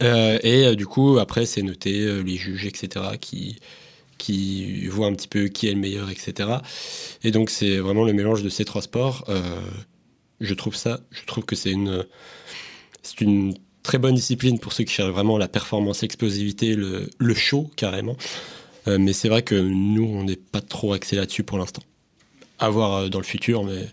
et 0.00 0.74
du 0.76 0.86
coup, 0.86 1.18
après, 1.18 1.46
c'est 1.46 1.62
noté 1.62 2.22
les 2.22 2.36
juges, 2.36 2.66
etc., 2.66 3.04
qui, 3.20 3.58
qui 4.18 4.86
voient 4.86 5.06
un 5.06 5.14
petit 5.14 5.28
peu 5.28 5.48
qui 5.48 5.68
est 5.68 5.72
le 5.72 5.78
meilleur, 5.78 6.10
etc. 6.10 6.48
Et 7.22 7.30
donc, 7.30 7.50
c'est 7.50 7.78
vraiment 7.78 8.04
le 8.04 8.12
mélange 8.12 8.42
de 8.42 8.48
ces 8.48 8.64
trois 8.64 8.82
sports. 8.82 9.24
je 10.40 10.54
trouve 10.54 10.76
ça, 10.76 11.00
je 11.10 11.24
trouve 11.24 11.44
que 11.44 11.56
c'est 11.56 11.72
une, 11.72 12.04
c'est 13.02 13.20
une 13.20 13.54
très 13.82 13.98
bonne 13.98 14.14
discipline 14.14 14.58
pour 14.58 14.72
ceux 14.72 14.84
qui 14.84 14.92
cherchent 14.92 15.12
vraiment 15.12 15.38
la 15.38 15.48
performance, 15.48 16.02
l'explosivité, 16.02 16.74
le, 16.74 17.08
le 17.18 17.34
show 17.34 17.70
carrément. 17.76 18.16
Euh, 18.88 18.98
mais 18.98 19.12
c'est 19.12 19.28
vrai 19.28 19.42
que 19.42 19.54
nous, 19.54 20.04
on 20.04 20.24
n'est 20.24 20.36
pas 20.36 20.60
trop 20.60 20.92
axé 20.92 21.16
là-dessus 21.16 21.42
pour 21.42 21.58
l'instant. 21.58 21.82
À 22.60 22.70
voir 22.70 22.94
euh, 22.94 23.08
dans 23.08 23.18
le 23.18 23.24
futur, 23.24 23.64
mais... 23.64 23.88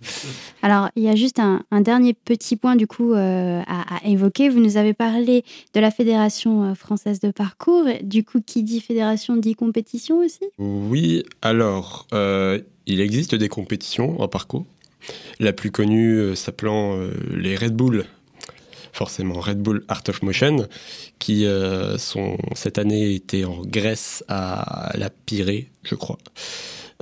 Alors, 0.61 0.89
il 0.95 1.03
y 1.03 1.09
a 1.09 1.15
juste 1.15 1.39
un, 1.39 1.63
dernier 1.81 2.13
petit 2.13 2.55
point, 2.55 2.75
du 2.75 2.85
coup, 2.85 3.13
euh, 3.13 3.61
à, 3.65 4.05
évoquer. 4.05 4.49
Vous 4.49 4.59
nous 4.59 4.77
avez 4.77 4.93
parlé 4.93 5.43
de 5.73 5.79
la 5.79 5.89
Fédération 5.89 6.75
française 6.75 7.19
de 7.19 7.31
parcours. 7.31 7.85
Du 8.03 8.23
coup, 8.23 8.41
qui 8.45 8.63
dit 8.63 8.81
fédération 8.81 9.37
dit 9.37 9.55
compétition 9.55 10.19
aussi? 10.19 10.43
Oui, 10.57 11.23
alors, 11.41 12.07
il 12.11 13.01
existe 13.01 13.35
des 13.35 13.49
compétitions 13.49 14.21
en 14.21 14.27
parcours. 14.27 14.65
La 15.39 15.53
plus 15.53 15.71
connue 15.71 16.35
s'appelant 16.35 16.99
les 17.31 17.55
Red 17.55 17.73
Bull 17.73 18.05
forcément 18.97 19.39
Red 19.39 19.59
Bull 19.59 19.83
Art 19.87 20.03
of 20.09 20.23
Motion, 20.23 20.67
qui 21.19 21.45
euh, 21.45 21.97
sont, 21.97 22.37
cette 22.55 22.79
année 22.79 23.13
était 23.13 23.45
en 23.45 23.61
Grèce 23.61 24.23
à 24.27 24.91
la 24.95 25.11
Pirée, 25.11 25.69
je 25.83 25.93
crois. 25.93 26.17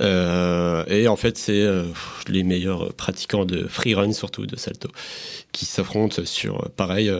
Euh, 0.00 0.84
et 0.86 1.08
en 1.08 1.16
fait, 1.16 1.38
c'est 1.38 1.62
euh, 1.62 1.84
les 2.28 2.42
meilleurs 2.42 2.92
pratiquants 2.94 3.44
de 3.44 3.66
freerun, 3.66 4.12
surtout 4.12 4.46
de 4.46 4.56
salto, 4.56 4.88
qui 5.52 5.64
s'affrontent 5.64 6.24
sur, 6.24 6.70
pareil, 6.76 7.10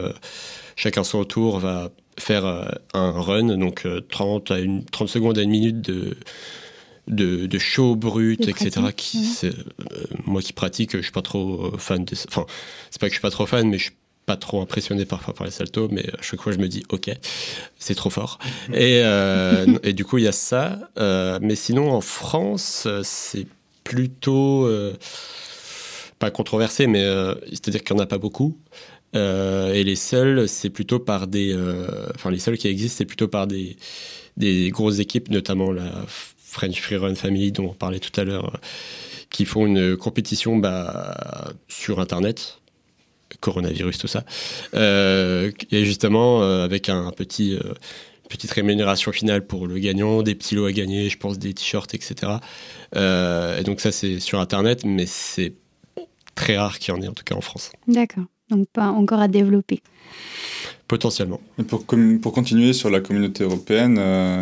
chacun 0.75 1.03
son 1.03 1.23
tour 1.23 1.59
va 1.59 1.89
faire 2.19 2.45
un 2.93 3.11
run, 3.11 3.57
donc 3.57 3.87
30, 4.09 4.51
à 4.51 4.59
une, 4.59 4.85
30 4.85 5.07
secondes 5.07 5.37
à 5.37 5.41
une 5.41 5.51
minute 5.51 5.81
de, 5.81 6.17
de, 7.07 7.45
de 7.45 7.57
show 7.59 7.95
brut, 7.95 8.47
etc. 8.47 8.87
Qui, 8.95 9.27
moi 10.25 10.41
qui 10.41 10.53
pratique, 10.53 10.95
je 10.97 11.01
suis 11.01 11.11
pas 11.11 11.21
trop 11.21 11.77
fan 11.77 12.05
de. 12.05 12.15
Enfin, 12.27 12.45
c'est 12.89 12.99
pas 12.99 13.07
que 13.07 13.11
je 13.11 13.15
suis 13.15 13.21
pas 13.21 13.31
trop 13.31 13.45
fan, 13.45 13.69
mais 13.69 13.77
je 13.77 13.85
suis 13.85 13.95
pas 14.27 14.35
trop 14.35 14.61
impressionné 14.61 15.05
parfois 15.05 15.33
par 15.33 15.45
les 15.45 15.51
saltos, 15.51 15.87
mais 15.89 16.05
à 16.19 16.21
chaque 16.21 16.41
fois 16.41 16.51
je 16.51 16.57
me 16.57 16.67
dis 16.67 16.83
ok, 16.89 17.09
c'est 17.79 17.95
trop 17.95 18.09
fort. 18.09 18.39
et, 18.73 19.01
euh, 19.03 19.65
et, 19.83 19.93
du 19.93 20.03
coup 20.03 20.17
il 20.19 20.25
y 20.25 20.27
a 20.27 20.33
ça. 20.33 20.77
Euh, 20.99 21.39
mais 21.41 21.55
sinon 21.55 21.89
en 21.91 22.01
France, 22.01 22.87
c'est 23.03 23.47
plutôt 23.85 24.65
euh, 24.65 24.93
pas 26.19 26.29
controversé, 26.29 26.87
mais 26.87 27.03
c'est-à-dire 27.47 27.83
qu'il 27.83 27.95
n'y 27.95 28.01
en 28.01 28.03
a 28.03 28.07
pas 28.07 28.17
beaucoup. 28.17 28.57
et 29.13 29.83
les 29.83 29.95
seuls, 29.95 30.49
c'est 30.49 30.69
plutôt 30.69 30.99
par 30.99 31.27
des, 31.27 31.55
enfin 32.13 32.29
les 32.29 32.39
seuls 32.39 32.57
qui 32.57 32.67
existent, 32.67 32.97
c'est 32.97 33.05
plutôt 33.05 33.29
par 33.29 33.47
des 33.47 33.77
des 34.35 34.69
grosses 34.71 34.99
équipes, 34.99 35.29
notamment 35.29 35.71
la 35.71 35.89
French 36.07 36.81
Freerun 36.81 37.15
Family 37.15 37.53
dont 37.53 37.69
on 37.69 37.73
parlait 37.73 37.99
tout 37.99 38.19
à 38.19 38.25
l'heure, 38.25 38.59
qui 39.29 39.45
font 39.45 39.65
une 39.65 39.95
compétition 39.95 40.57
bah, 40.57 41.53
sur 41.69 42.01
Internet 42.01 42.59
coronavirus, 43.39 43.97
tout 43.97 44.07
ça. 44.07 44.23
Euh, 44.73 45.51
et 45.71 45.85
justement, 45.85 46.41
euh, 46.41 46.63
avec 46.63 46.89
un 46.89 47.11
petit, 47.11 47.55
euh, 47.55 47.73
petite 48.29 48.51
rémunération 48.51 49.11
finale 49.11 49.45
pour 49.45 49.67
le 49.67 49.77
gagnant, 49.79 50.21
des 50.21 50.35
petits 50.35 50.55
lots 50.55 50.65
à 50.65 50.71
gagner, 50.71 51.09
je 51.09 51.17
pense 51.17 51.39
des 51.39 51.53
t-shirts, 51.53 51.93
etc. 51.93 52.33
et 52.95 53.63
donc 53.63 53.79
ça, 53.79 53.91
c'est 53.91 54.19
sur 54.19 54.39
Internet, 54.39 54.85
mais 54.85 55.05
c'est 55.05 55.53
très 56.35 56.57
rare 56.57 56.79
qu'il 56.79 56.93
y 56.93 56.97
en 56.97 57.01
ait, 57.01 57.07
en 57.07 57.13
tout 57.13 57.23
cas 57.23 57.35
en 57.35 57.41
France. 57.41 57.71
D'accord. 57.87 58.25
Donc 58.49 58.67
pas 58.71 58.87
encore 58.87 59.19
à 59.19 59.27
développer. 59.27 59.81
Potentiellement. 60.87 61.41
Et 61.59 61.63
pour, 61.63 61.83
pour 62.21 62.31
continuer 62.31 62.71
sur 62.71 62.89
la 62.89 63.01
communauté 63.01 63.43
européenne, 63.43 63.99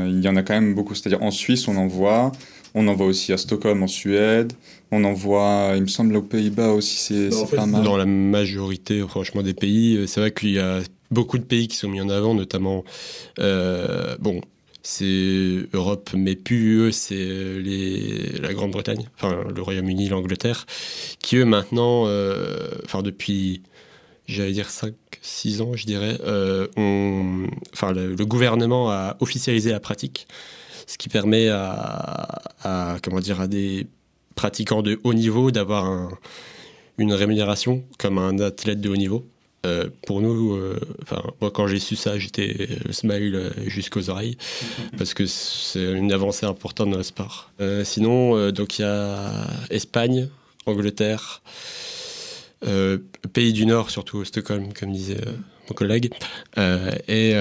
il 0.08 0.24
y 0.24 0.28
en 0.28 0.36
a 0.36 0.44
quand 0.44 0.54
même 0.54 0.76
beaucoup. 0.76 0.94
C'est-à-dire 0.94 1.24
en 1.24 1.32
Suisse, 1.32 1.68
on 1.68 1.76
en 1.76 1.88
voit. 1.88 2.32
On 2.78 2.90
en 2.90 2.94
voit 2.94 3.08
aussi 3.08 3.32
à 3.32 3.38
Stockholm, 3.38 3.82
en 3.84 3.88
Suède. 3.88 4.52
On 4.92 5.06
en 5.06 5.14
voit, 5.14 5.72
il 5.76 5.82
me 5.82 5.88
semble, 5.88 6.18
aux 6.18 6.22
Pays-Bas 6.22 6.74
aussi, 6.74 6.98
c'est 6.98 7.30
bah, 7.30 7.56
pas 7.56 7.66
mal. 7.66 7.84
Dans 7.84 7.96
la 7.96 8.06
majorité, 8.06 9.00
franchement, 9.00 9.42
des 9.42 9.54
pays, 9.54 9.96
euh, 9.96 10.08
c'est 10.08 10.20
vrai 10.20 10.32
qu'il 10.32 10.52
y 10.52 10.60
a 10.60 10.82
beaucoup 11.10 11.38
de 11.38 11.46
pays 11.46 11.70
qui 11.70 11.78
sont 11.78 11.88
mis 11.88 12.02
en 12.02 12.10
avant, 12.10 12.36
notamment, 12.36 12.84
euh, 13.40 14.18
bon, 14.20 14.42
c'est 14.84 15.68
Europe, 15.74 16.10
mais 16.16 16.36
plus 16.36 16.80
eux, 16.80 16.92
c'est 16.92 17.16
les, 17.16 18.34
la 18.42 18.54
Grande-Bretagne, 18.54 19.08
enfin 19.18 19.46
le 19.56 19.62
Royaume-Uni, 19.62 20.10
l'Angleterre, 20.10 20.66
qui 21.20 21.38
eux 21.38 21.46
maintenant, 21.46 22.04
euh, 22.08 22.68
enfin 22.84 23.02
depuis, 23.02 23.64
j'allais 24.28 24.52
dire 24.52 24.70
5, 24.70 24.94
6 25.22 25.62
ans, 25.62 25.72
je 25.76 25.86
dirais, 25.86 26.20
ont, 26.76 27.48
enfin 27.72 27.94
le, 27.94 28.26
gouvernement 28.26 28.92
a 28.92 29.16
officialisé 29.22 29.72
la 29.72 29.80
pratique 29.80 30.28
ce 30.88 30.98
qui 30.98 31.10
permet 31.10 31.50
à, 31.50 32.98
comment 33.04 33.20
dire, 33.20 33.42
à 33.42 33.48
des 33.48 33.88
pratiquants 34.36 34.82
de 34.82 35.00
haut 35.04 35.14
niveau 35.14 35.52
d'avoir 35.52 36.10
une 36.98 37.14
rémunération 37.14 37.84
comme 37.98 38.18
un 38.18 38.40
athlète 38.40 38.82
de 38.82 38.90
haut 38.90 38.98
niveau. 38.98 39.26
Euh, 39.66 39.90
pour 40.06 40.22
nous, 40.22 40.54
euh, 40.54 40.80
moi 41.42 41.50
quand 41.50 41.68
j'ai 41.68 41.80
su 41.80 41.96
ça, 41.96 42.20
j'étais 42.20 42.68
le 42.86 42.94
smile 42.94 43.36
euh, 43.36 43.50
jusqu'aux 43.66 44.10
oreilles 44.10 44.38
parce 44.98 45.14
que 45.14 45.26
c'est 45.26 45.92
une 45.92 46.12
avancée 46.14 46.46
importante 46.46 46.92
dans 46.92 46.98
le 46.98 47.04
sport. 47.04 47.52
sinon, 47.84 48.52
donc 48.52 48.80
il 48.80 48.84
y 48.84 48.86
a 48.86 49.48
Espagne, 49.70 50.30
Angleterre, 50.66 51.42
pays 53.34 53.54
du 53.54 53.66
Nord, 53.66 53.90
surtout 53.90 54.24
Stockholm, 54.24 54.74
comme 54.74 54.92
disait 54.92 55.22
mon 55.70 55.76
collègue, 55.76 56.12
et 56.58 57.34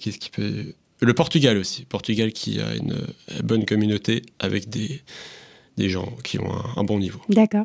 qu'est-ce 0.00 0.18
qui 0.18 0.30
peut 0.30 0.72
le 1.00 1.14
Portugal 1.14 1.56
aussi. 1.58 1.84
Portugal 1.84 2.32
qui 2.32 2.60
a 2.60 2.74
une 2.74 2.96
bonne 3.42 3.64
communauté 3.64 4.22
avec 4.38 4.68
des, 4.68 5.00
des 5.76 5.88
gens 5.88 6.12
qui 6.24 6.38
ont 6.38 6.50
un, 6.76 6.84
bon 6.84 6.98
niveau. 6.98 7.20
D'accord. 7.28 7.64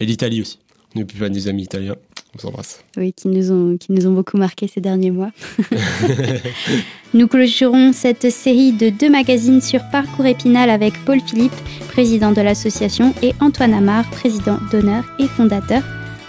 Et 0.00 0.06
l'Italie 0.06 0.40
aussi. 0.40 0.58
On 0.94 0.98
n'est 0.98 1.04
plus 1.04 1.18
pas 1.18 1.28
des 1.28 1.48
amis 1.48 1.64
italiens. 1.64 1.96
On 2.34 2.38
s'embrasse. 2.38 2.84
Oui, 2.96 3.12
qui 3.12 3.28
nous, 3.28 3.52
ont, 3.52 3.76
qui 3.76 3.92
nous 3.92 4.06
ont 4.06 4.12
beaucoup 4.12 4.36
marqué 4.36 4.68
ces 4.68 4.80
derniers 4.80 5.10
mois. 5.10 5.30
nous 7.14 7.28
clôturons 7.28 7.92
cette 7.92 8.30
série 8.30 8.72
de 8.72 8.90
deux 8.90 9.10
magazines 9.10 9.60
sur 9.60 9.80
Parcours 9.90 10.26
Épinal 10.26 10.70
avec 10.70 10.92
Paul 11.04 11.20
Philippe, 11.20 11.54
président 11.88 12.32
de 12.32 12.40
l'association, 12.40 13.14
et 13.22 13.32
Antoine 13.40 13.74
Amar, 13.74 14.08
président 14.10 14.58
d'honneur 14.70 15.04
et 15.18 15.26
fondateur 15.26 15.82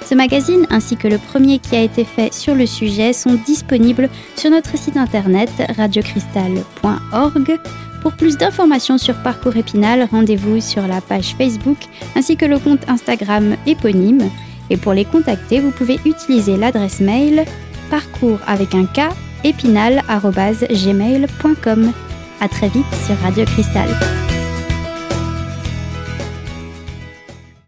ce 0.08 0.16
magazine 0.16 0.66
ainsi 0.70 0.96
que 0.96 1.10
le 1.10 1.18
premier 1.18 1.60
qui 1.60 1.76
a 1.76 1.82
été 1.82 2.06
fait 2.06 2.34
sur 2.34 2.56
le 2.56 2.66
sujet 2.66 3.12
sont 3.12 3.38
disponibles 3.46 4.10
sur 4.38 4.50
notre 4.50 4.78
site 4.78 4.96
internet 4.96 5.50
radiocristal.org. 5.76 7.60
Pour 8.02 8.14
plus 8.14 8.38
d'informations 8.38 8.98
sur 8.98 9.22
Parcours 9.22 9.58
Épinal, 9.58 10.08
rendez-vous 10.10 10.62
sur 10.62 10.88
la 10.88 11.02
page 11.02 11.36
Facebook 11.38 11.80
ainsi 12.16 12.38
que 12.38 12.46
le 12.46 12.58
compte 12.58 12.88
Instagram 12.88 13.58
éponyme. 13.66 14.30
Et 14.70 14.78
pour 14.78 14.94
les 14.94 15.04
contacter, 15.04 15.60
vous 15.60 15.72
pouvez 15.72 16.00
utiliser 16.06 16.56
l'adresse 16.56 17.02
mail 17.02 17.44
parcours 17.90 18.40
avec 18.48 18.74
un 18.76 18.86
K 18.86 19.10
épinal.gmail.com. 19.44 21.92
À 22.40 22.48
très 22.48 22.70
vite 22.70 22.86
sur 23.06 23.18
Radio 23.20 23.44
Cristal. 23.46 23.90